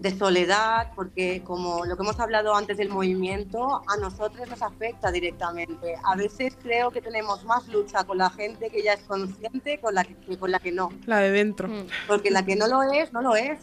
de 0.00 0.16
soledad, 0.16 0.92
porque 0.96 1.42
como 1.44 1.84
lo 1.84 1.94
que 1.94 2.02
hemos 2.02 2.18
hablado 2.18 2.54
antes 2.54 2.78
del 2.78 2.88
movimiento, 2.88 3.82
a 3.86 3.98
nosotros 3.98 4.48
nos 4.48 4.62
afecta 4.62 5.12
directamente. 5.12 5.94
A 6.04 6.16
veces 6.16 6.56
creo 6.62 6.90
que 6.90 7.02
tenemos 7.02 7.44
más 7.44 7.68
lucha 7.68 8.04
con 8.04 8.16
la 8.16 8.30
gente 8.30 8.70
que 8.70 8.82
ya 8.82 8.94
es 8.94 9.02
consciente 9.02 9.78
con 9.78 9.94
la 9.94 10.04
que, 10.04 10.16
que 10.16 10.38
con 10.38 10.50
la 10.50 10.58
que 10.58 10.72
no. 10.72 10.88
La 11.04 11.18
de 11.18 11.30
dentro. 11.30 11.68
Mm. 11.68 11.86
Porque 12.06 12.30
la 12.30 12.46
que 12.46 12.56
no 12.56 12.66
lo 12.66 12.82
es, 12.82 13.12
no 13.12 13.20
lo 13.20 13.36
es. 13.36 13.60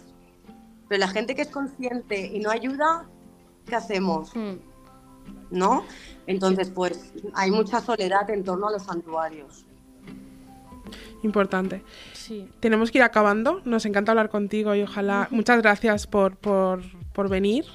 Pero 0.88 1.00
la 1.00 1.08
gente 1.08 1.34
que 1.34 1.42
es 1.42 1.50
consciente 1.50 2.28
y 2.28 2.40
no 2.40 2.52
ayuda, 2.52 3.10
¿qué 3.66 3.76
hacemos? 3.76 4.36
Mm. 4.36 4.58
¿No? 5.50 5.86
Entonces, 6.28 6.70
pues 6.70 7.14
hay 7.34 7.50
mucha 7.50 7.82
soledad 7.82 8.30
en 8.30 8.44
torno 8.44 8.68
a 8.68 8.72
los 8.72 8.84
santuarios. 8.84 9.66
Importante. 11.24 11.84
Sí. 12.14 12.48
Tenemos 12.60 12.92
que 12.92 13.00
ir 13.00 13.04
acabando. 13.04 13.62
Nos 13.66 13.86
encanta 13.86 14.12
hablar 14.12 14.30
contigo 14.30 14.76
y 14.76 14.82
ojalá. 14.82 15.28
Muchas 15.32 15.62
gracias 15.62 16.08
por, 16.08 16.36
por, 16.36 16.82
por 17.14 17.30
venir. 17.30 17.66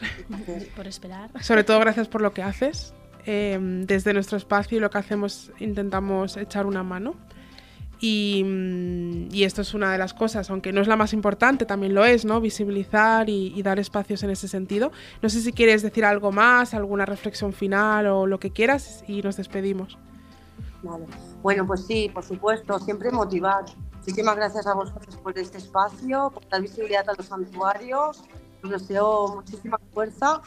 Por 0.76 0.86
esperar. 0.86 1.30
Sobre 1.42 1.64
todo, 1.64 1.80
gracias 1.80 2.08
por 2.08 2.20
lo 2.22 2.32
que 2.32 2.42
haces. 2.42 2.94
em, 3.24 3.86
desde 3.86 4.12
nuestro 4.12 4.36
espacio 4.36 4.78
y 4.78 4.80
lo 4.80 4.90
que 4.90 4.98
hacemos 4.98 5.52
intentamos 5.60 6.36
echar 6.36 6.66
una 6.66 6.82
mano. 6.82 7.14
Y, 8.00 8.42
mm, 8.44 9.28
y, 9.32 9.44
esto 9.44 9.62
es 9.62 9.74
una 9.74 9.92
de 9.92 9.98
las 9.98 10.12
cosas, 10.12 10.50
aunque 10.50 10.72
no 10.72 10.80
es 10.80 10.88
la 10.88 10.96
más 10.96 11.12
importante, 11.12 11.64
también 11.66 11.94
lo 11.94 12.04
es, 12.04 12.24
¿no? 12.24 12.40
Visibilizar 12.40 13.30
y, 13.30 13.52
y, 13.54 13.62
dar 13.62 13.78
espacios 13.78 14.24
en 14.24 14.30
ese 14.30 14.48
sentido. 14.48 14.90
No 15.22 15.28
sé 15.28 15.40
si 15.40 15.52
quieres 15.52 15.82
decir 15.82 16.04
algo 16.04 16.32
más, 16.32 16.74
alguna 16.74 17.06
reflexión 17.06 17.52
final 17.52 18.08
o 18.08 18.26
lo 18.26 18.40
que 18.40 18.50
quieras 18.50 19.04
y 19.06 19.22
nos 19.22 19.36
despedimos. 19.36 19.98
Vale. 20.82 21.06
Bueno, 21.42 21.66
pues 21.66 21.86
sí, 21.86 22.10
por 22.12 22.24
supuesto, 22.24 22.78
siempre 22.80 23.10
motivar. 23.10 23.64
Muchísimas 23.96 24.36
gracias 24.36 24.66
a 24.66 24.74
vosotros 24.74 25.16
por 25.16 25.38
este 25.38 25.58
espacio, 25.58 26.30
por 26.32 26.48
dar 26.48 26.60
visibilidad 26.60 27.08
a 27.08 27.14
los 27.14 27.26
santuarios. 27.26 28.24
Os 28.64 28.70
deseo 28.70 29.28
muchísima 29.34 29.78
fuerza, 29.92 30.40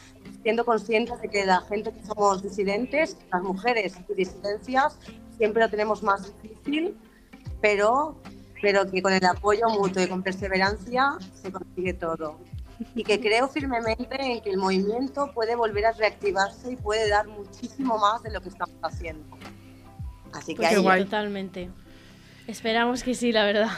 siendo 0.43 0.65
conscientes 0.65 1.21
de 1.21 1.29
que 1.29 1.45
la 1.45 1.61
gente 1.61 1.91
que 1.91 2.05
somos 2.05 2.41
disidentes, 2.41 3.17
las 3.31 3.41
mujeres 3.43 3.95
y 4.09 4.13
disidencias, 4.13 4.97
siempre 5.37 5.63
lo 5.63 5.69
tenemos 5.69 6.01
más 6.01 6.33
difícil 6.41 6.97
pero, 7.65 8.15
pero 8.61 8.89
que 8.89 9.01
con 9.01 9.11
el 9.11 9.25
apoyo 9.25 9.67
mutuo 9.69 10.03
y 10.03 10.07
con 10.07 10.21
perseverancia 10.21 11.17
se 11.33 11.51
consigue 11.51 11.93
todo. 11.93 12.37
Y 12.93 13.03
que 13.03 13.19
creo 13.19 13.47
firmemente 13.47 14.21
en 14.21 14.41
que 14.41 14.51
el 14.51 14.57
movimiento 14.57 15.31
puede 15.33 15.55
volver 15.55 15.87
a 15.87 15.91
reactivarse 15.93 16.73
y 16.73 16.75
puede 16.75 17.09
dar 17.09 17.27
muchísimo 17.27 17.97
más 17.97 18.21
de 18.21 18.31
lo 18.31 18.41
que 18.41 18.49
estamos 18.49 18.75
haciendo. 18.83 19.37
Así 20.35 20.53
que 20.53 20.57
pues 20.57 20.87
ahí... 20.87 21.03
Totalmente. 21.03 21.69
Esperamos 22.47 23.03
que 23.03 23.15
sí, 23.15 23.31
la 23.31 23.45
verdad. 23.45 23.69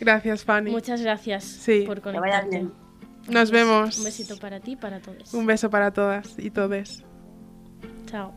Gracias, 0.00 0.44
Fanny. 0.44 0.70
Muchas 0.70 1.00
gracias 1.00 1.44
sí. 1.44 1.84
por 1.86 2.00
conectarte. 2.00 2.66
Nos 3.28 3.50
vemos. 3.50 3.98
Un 3.98 4.04
besito 4.04 4.36
para 4.38 4.60
ti 4.60 4.72
y 4.72 4.76
para 4.76 5.00
todos. 5.00 5.32
Un 5.32 5.46
beso 5.46 5.70
para 5.70 5.92
todas 5.92 6.34
y 6.38 6.50
todes. 6.50 7.04
Chao. 8.06 8.34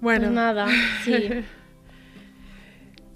Bueno. 0.00 0.26
Pues 0.26 0.32
nada, 0.32 0.66
sí. 1.04 1.44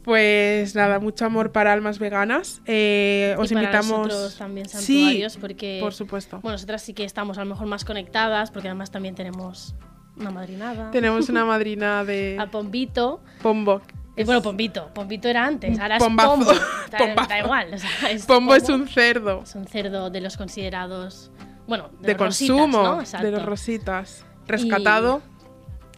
Pues 0.03 0.75
nada, 0.75 0.99
mucho 0.99 1.27
amor 1.27 1.53
para 1.53 1.75
almas 1.75 1.99
veganas. 1.99 2.63
Eh, 2.65 3.37
os 3.39 3.51
y 3.51 3.55
para 3.55 3.67
invitamos. 3.67 4.09
Nosotros 4.09 4.37
también 4.39 4.67
santuarios, 4.67 5.35
sí, 5.35 5.39
porque. 5.39 5.79
Por 5.81 5.93
supuesto. 5.93 6.41
Bueno, 6.41 6.55
nosotras 6.55 6.81
sí 6.81 6.95
que 6.95 7.05
estamos 7.05 7.37
a 7.37 7.45
lo 7.45 7.51
mejor 7.51 7.67
más 7.67 7.85
conectadas, 7.85 8.51
porque 8.51 8.69
además 8.69 8.91
también 8.91 9.15
tenemos 9.15 9.75
una 10.21 10.31
madrinada. 10.31 10.91
Tenemos 10.91 11.29
una 11.29 11.45
madrina 11.45 12.05
de. 12.05 12.37
A 12.41 12.47
Pombito. 12.47 13.21
Pombo. 13.43 13.81
Eh, 14.17 14.25
bueno, 14.25 14.43
Pombito. 14.43 14.89
Pombito 14.95 15.29
era 15.29 15.47
antes, 15.47 15.79
ahora 15.79 15.97
es 15.97 16.03
Pombazo. 16.03 16.31
Pombo. 16.37 16.53
Da, 16.91 16.99
Pombazo. 16.99 17.29
da 17.29 17.39
igual. 17.39 17.75
O 17.75 17.79
sea, 17.79 18.11
es 18.11 18.27
Pombo 18.27 18.55
es 18.55 18.69
un 18.69 18.87
cerdo. 18.89 19.43
Es 19.45 19.55
un 19.55 19.67
cerdo 19.67 20.11
de 20.11 20.21
los 20.21 20.37
considerados. 20.37 21.31
Bueno, 21.67 21.89
de, 22.01 22.09
De 22.09 22.13
los 22.15 22.21
rositas, 22.21 22.57
consumo. 22.57 22.83
¿no? 22.83 23.23
de 23.23 23.31
los 23.31 23.45
rositas. 23.45 24.27
Rescatado. 24.47 25.23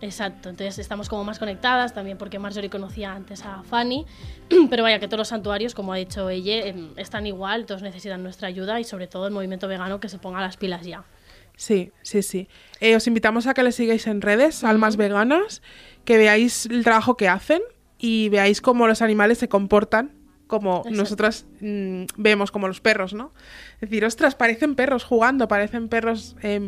Exacto, 0.02 0.48
entonces 0.48 0.80
estamos 0.80 1.08
como 1.08 1.22
más 1.22 1.38
conectadas 1.38 1.94
también 1.94 2.18
porque 2.18 2.40
Marjorie 2.40 2.68
conocía 2.68 3.12
antes 3.12 3.44
a 3.46 3.62
Fanny, 3.62 4.04
pero 4.68 4.82
vaya 4.82 4.98
que 4.98 5.06
todos 5.06 5.18
los 5.18 5.28
santuarios, 5.28 5.74
como 5.74 5.92
ha 5.92 5.96
dicho 5.96 6.28
ella, 6.28 6.66
em, 6.66 6.90
están 6.96 7.24
igual, 7.24 7.66
todos 7.66 7.82
necesitan 7.82 8.20
nuestra 8.20 8.48
ayuda 8.48 8.80
y 8.80 8.84
sobre 8.84 9.06
todo 9.06 9.28
el 9.28 9.32
movimiento 9.32 9.68
vegano 9.68 10.00
que 10.00 10.08
se 10.08 10.18
ponga 10.18 10.40
las 10.40 10.56
pilas 10.56 10.84
ya. 10.84 11.04
Sí, 11.56 11.92
sí, 12.02 12.22
sí. 12.22 12.48
Eh, 12.80 12.96
os 12.96 13.06
invitamos 13.06 13.46
a 13.46 13.54
que 13.54 13.62
les 13.62 13.74
sigáis 13.74 14.06
en 14.06 14.20
redes, 14.20 14.64
Almas 14.64 14.96
Veganas, 14.96 15.62
que 16.04 16.18
veáis 16.18 16.66
el 16.66 16.84
trabajo 16.84 17.16
que 17.16 17.28
hacen 17.28 17.62
y 17.98 18.28
veáis 18.30 18.60
cómo 18.60 18.86
los 18.86 19.02
animales 19.02 19.38
se 19.38 19.48
comportan 19.48 20.22
como 20.52 20.80
Exacto. 20.80 20.98
nosotras 20.98 21.46
mm, 21.62 22.04
vemos 22.18 22.50
como 22.50 22.68
los 22.68 22.82
perros, 22.82 23.14
¿no? 23.14 23.32
Es 23.76 23.88
decir, 23.88 24.04
ostras, 24.04 24.34
parecen 24.34 24.74
perros 24.74 25.02
jugando, 25.02 25.48
parecen 25.48 25.88
perros 25.88 26.36
eh, 26.42 26.60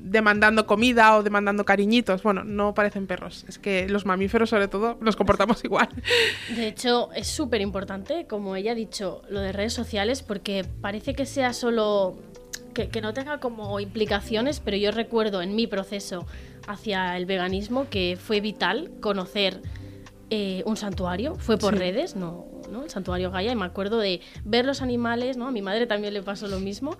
demandando 0.00 0.66
comida 0.66 1.14
o 1.14 1.22
demandando 1.22 1.66
cariñitos. 1.66 2.22
Bueno, 2.22 2.42
no 2.42 2.72
parecen 2.72 3.06
perros, 3.06 3.44
es 3.46 3.58
que 3.58 3.86
los 3.86 4.06
mamíferos 4.06 4.48
sobre 4.48 4.66
todo 4.66 4.96
nos 5.02 5.14
comportamos 5.14 5.62
igual. 5.62 5.90
De 6.56 6.68
hecho, 6.68 7.10
es 7.14 7.26
súper 7.26 7.60
importante, 7.60 8.26
como 8.26 8.56
ella 8.56 8.72
ha 8.72 8.74
dicho, 8.74 9.20
lo 9.28 9.40
de 9.40 9.52
redes 9.52 9.74
sociales, 9.74 10.22
porque 10.22 10.64
parece 10.80 11.12
que 11.12 11.26
sea 11.26 11.52
solo 11.52 12.16
que, 12.84 12.88
que, 12.88 13.00
no 13.00 13.12
tenga 13.14 13.38
como 13.40 13.80
implicaciones, 13.80 14.60
pero 14.60 14.76
yo 14.76 14.90
recuerdo 14.90 15.42
en 15.42 15.54
mi 15.54 15.66
proceso 15.66 16.26
hacia 16.66 17.16
el 17.16 17.26
veganismo 17.26 17.86
que 17.90 18.16
fue 18.20 18.40
vital 18.40 18.90
conocer 19.00 19.60
eh, 20.30 20.62
un 20.66 20.76
santuario, 20.76 21.36
fue 21.36 21.56
por 21.56 21.72
Sí. 21.74 21.78
redes, 21.80 22.14
no, 22.14 22.44
no, 22.70 22.84
el 22.84 22.90
santuario 22.90 23.30
Gaia, 23.30 23.52
y 23.52 23.56
me 23.56 23.64
acuerdo 23.64 23.98
de 23.98 24.20
ver 24.44 24.66
los 24.66 24.82
animales, 24.82 25.36
¿no? 25.38 25.48
A 25.48 25.50
mi 25.52 25.62
madre 25.62 25.86
también 25.86 26.12
le 26.12 26.22
pasó 26.22 26.48
lo 26.48 26.60
mismo, 26.60 26.98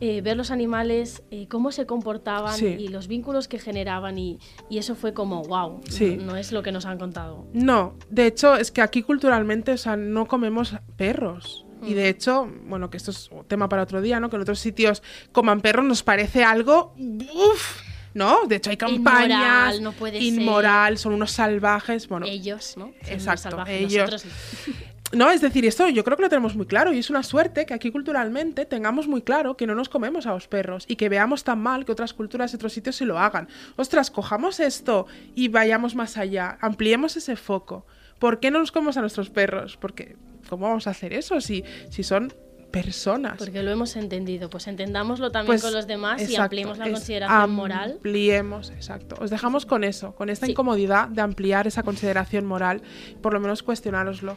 eh, 0.00 0.22
ver 0.22 0.34
los 0.38 0.50
animales, 0.50 1.22
eh, 1.30 1.46
cómo 1.46 1.72
se 1.72 1.84
comportaban 1.84 2.56
Sí. 2.56 2.64
y 2.78 2.88
los 2.88 3.06
vínculos 3.06 3.48
que 3.48 3.58
generaban, 3.58 4.16
y, 4.16 4.38
y 4.70 4.78
eso 4.78 4.94
fue 4.94 5.12
como, 5.12 5.42
wow, 5.42 5.82
Sí. 5.90 6.16
no, 6.16 6.24
no 6.32 6.36
es 6.38 6.52
lo 6.52 6.62
que 6.62 6.72
nos 6.72 6.86
han 6.86 6.98
contado. 6.98 7.44
No, 7.52 7.96
de 8.08 8.26
hecho, 8.26 8.56
es 8.56 8.70
que 8.70 8.80
aquí 8.80 9.02
culturalmente, 9.02 9.72
o 9.72 9.76
sea, 9.76 9.96
no 9.96 10.26
comemos 10.26 10.74
perros. 10.96 11.66
Y 11.82 11.94
de 11.94 12.08
hecho, 12.08 12.50
bueno, 12.66 12.90
que 12.90 12.96
esto 12.96 13.10
es 13.10 13.30
tema 13.48 13.68
para 13.68 13.82
otro 13.82 14.00
día, 14.00 14.20
¿no? 14.20 14.30
Que 14.30 14.36
en 14.36 14.42
otros 14.42 14.60
sitios 14.60 15.02
coman 15.32 15.60
perros 15.60 15.84
nos 15.84 16.02
parece 16.02 16.44
algo. 16.44 16.94
¡Uf! 16.98 17.82
¿No? 18.12 18.46
De 18.46 18.56
hecho, 18.56 18.70
hay 18.70 18.76
campañas. 18.76 19.76
Inmoral, 19.76 19.82
no 19.82 19.92
puede 19.92 20.18
ser. 20.18 20.22
inmoral, 20.22 20.98
son 20.98 21.14
unos 21.14 21.30
salvajes. 21.30 22.08
Bueno, 22.08 22.26
ellos, 22.26 22.74
¿no? 22.76 22.92
Son 23.02 23.12
exacto, 23.12 23.50
salvajes, 23.50 23.80
ellos. 23.80 24.10
nosotros 24.10 24.34
no. 24.66 24.74
no, 25.26 25.30
es 25.30 25.40
decir, 25.40 25.64
esto 25.64 25.88
yo 25.88 26.04
creo 26.04 26.16
que 26.16 26.24
lo 26.24 26.28
tenemos 26.28 26.56
muy 26.56 26.66
claro 26.66 26.92
y 26.92 26.98
es 26.98 27.10
una 27.10 27.22
suerte 27.22 27.66
que 27.66 27.74
aquí 27.74 27.90
culturalmente 27.90 28.66
tengamos 28.66 29.06
muy 29.06 29.22
claro 29.22 29.56
que 29.56 29.66
no 29.66 29.74
nos 29.74 29.88
comemos 29.88 30.26
a 30.26 30.32
los 30.32 30.48
perros 30.48 30.84
y 30.88 30.96
que 30.96 31.08
veamos 31.08 31.44
tan 31.44 31.60
mal 31.60 31.84
que 31.84 31.92
otras 31.92 32.12
culturas 32.12 32.52
y 32.52 32.56
otros 32.56 32.72
sitios 32.72 32.96
sí 32.96 33.04
lo 33.04 33.18
hagan. 33.18 33.48
Ostras, 33.76 34.10
cojamos 34.10 34.60
esto 34.60 35.06
y 35.34 35.48
vayamos 35.48 35.94
más 35.94 36.16
allá, 36.16 36.58
ampliemos 36.60 37.16
ese 37.16 37.36
foco. 37.36 37.86
¿Por 38.18 38.38
qué 38.38 38.50
no 38.50 38.58
nos 38.58 38.70
comemos 38.70 38.96
a 38.98 39.00
nuestros 39.00 39.30
perros? 39.30 39.78
Porque, 39.78 40.16
¿cómo 40.50 40.66
vamos 40.68 40.86
a 40.86 40.90
hacer 40.90 41.14
eso 41.14 41.40
si, 41.40 41.64
si 41.88 42.02
son 42.02 42.30
personas? 42.70 43.38
Porque 43.38 43.62
lo 43.62 43.70
hemos 43.70 43.96
entendido, 43.96 44.50
pues 44.50 44.66
entendámoslo 44.68 45.32
también 45.32 45.52
Pues, 45.52 45.62
con 45.62 45.72
los 45.72 45.86
demás 45.86 46.28
y 46.28 46.36
ampliemos 46.36 46.76
la 46.78 46.90
consideración 46.90 47.50
moral. 47.52 47.92
Ampliemos, 47.92 48.70
exacto. 48.70 49.16
Os 49.20 49.30
dejamos 49.30 49.64
con 49.66 49.82
eso, 49.84 50.14
con 50.14 50.28
esta 50.28 50.46
Sí. 50.46 50.52
incomodidad 50.52 51.08
de 51.08 51.22
ampliar 51.22 51.66
esa 51.66 51.82
consideración 51.82 52.44
moral, 52.44 52.82
por 53.22 53.32
lo 53.32 53.40
menos 53.40 53.62
cuestionároslo. 53.62 54.36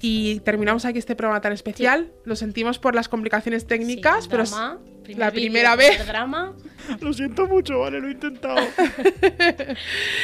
Y 0.00 0.40
terminamos 0.40 0.84
aquí 0.86 0.98
este 0.98 1.14
programa 1.14 1.40
tan 1.40 1.52
especial. 1.52 2.10
Lo 2.24 2.34
sentimos 2.36 2.78
por 2.78 2.94
las 2.94 3.08
complicaciones 3.08 3.66
técnicas, 3.66 4.24
Sí, 4.24 4.30
pero 4.30 4.44
drama, 4.44 4.78
primer 5.02 5.18
la 5.18 5.30
primera 5.30 5.76
primer 5.76 5.98
vez. 5.98 6.06
drama. 6.06 6.54
Lo 7.00 7.12
siento 7.12 7.46
mucho, 7.46 7.80
vale, 7.80 8.00
lo 8.00 8.08
he 8.08 8.12
intentado. 8.12 8.56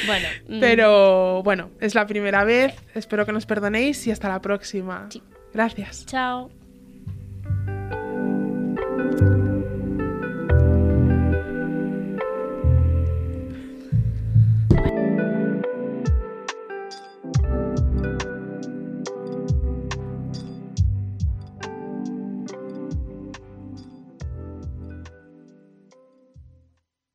Bueno, 0.06 0.28
mm, 0.48 0.60
pero 0.60 1.42
bueno, 1.42 1.70
es 1.80 1.94
la 1.94 2.06
primera 2.06 2.44
vez. 2.44 2.74
Espero 2.94 3.24
que 3.26 3.32
nos 3.32 3.44
perdonéis 3.46 4.06
y 4.06 4.10
hasta 4.10 4.28
la 4.28 4.40
próxima. 4.40 5.06
Sí. 5.10 5.22
Gracias. 5.52 6.06
chao. 6.06 6.50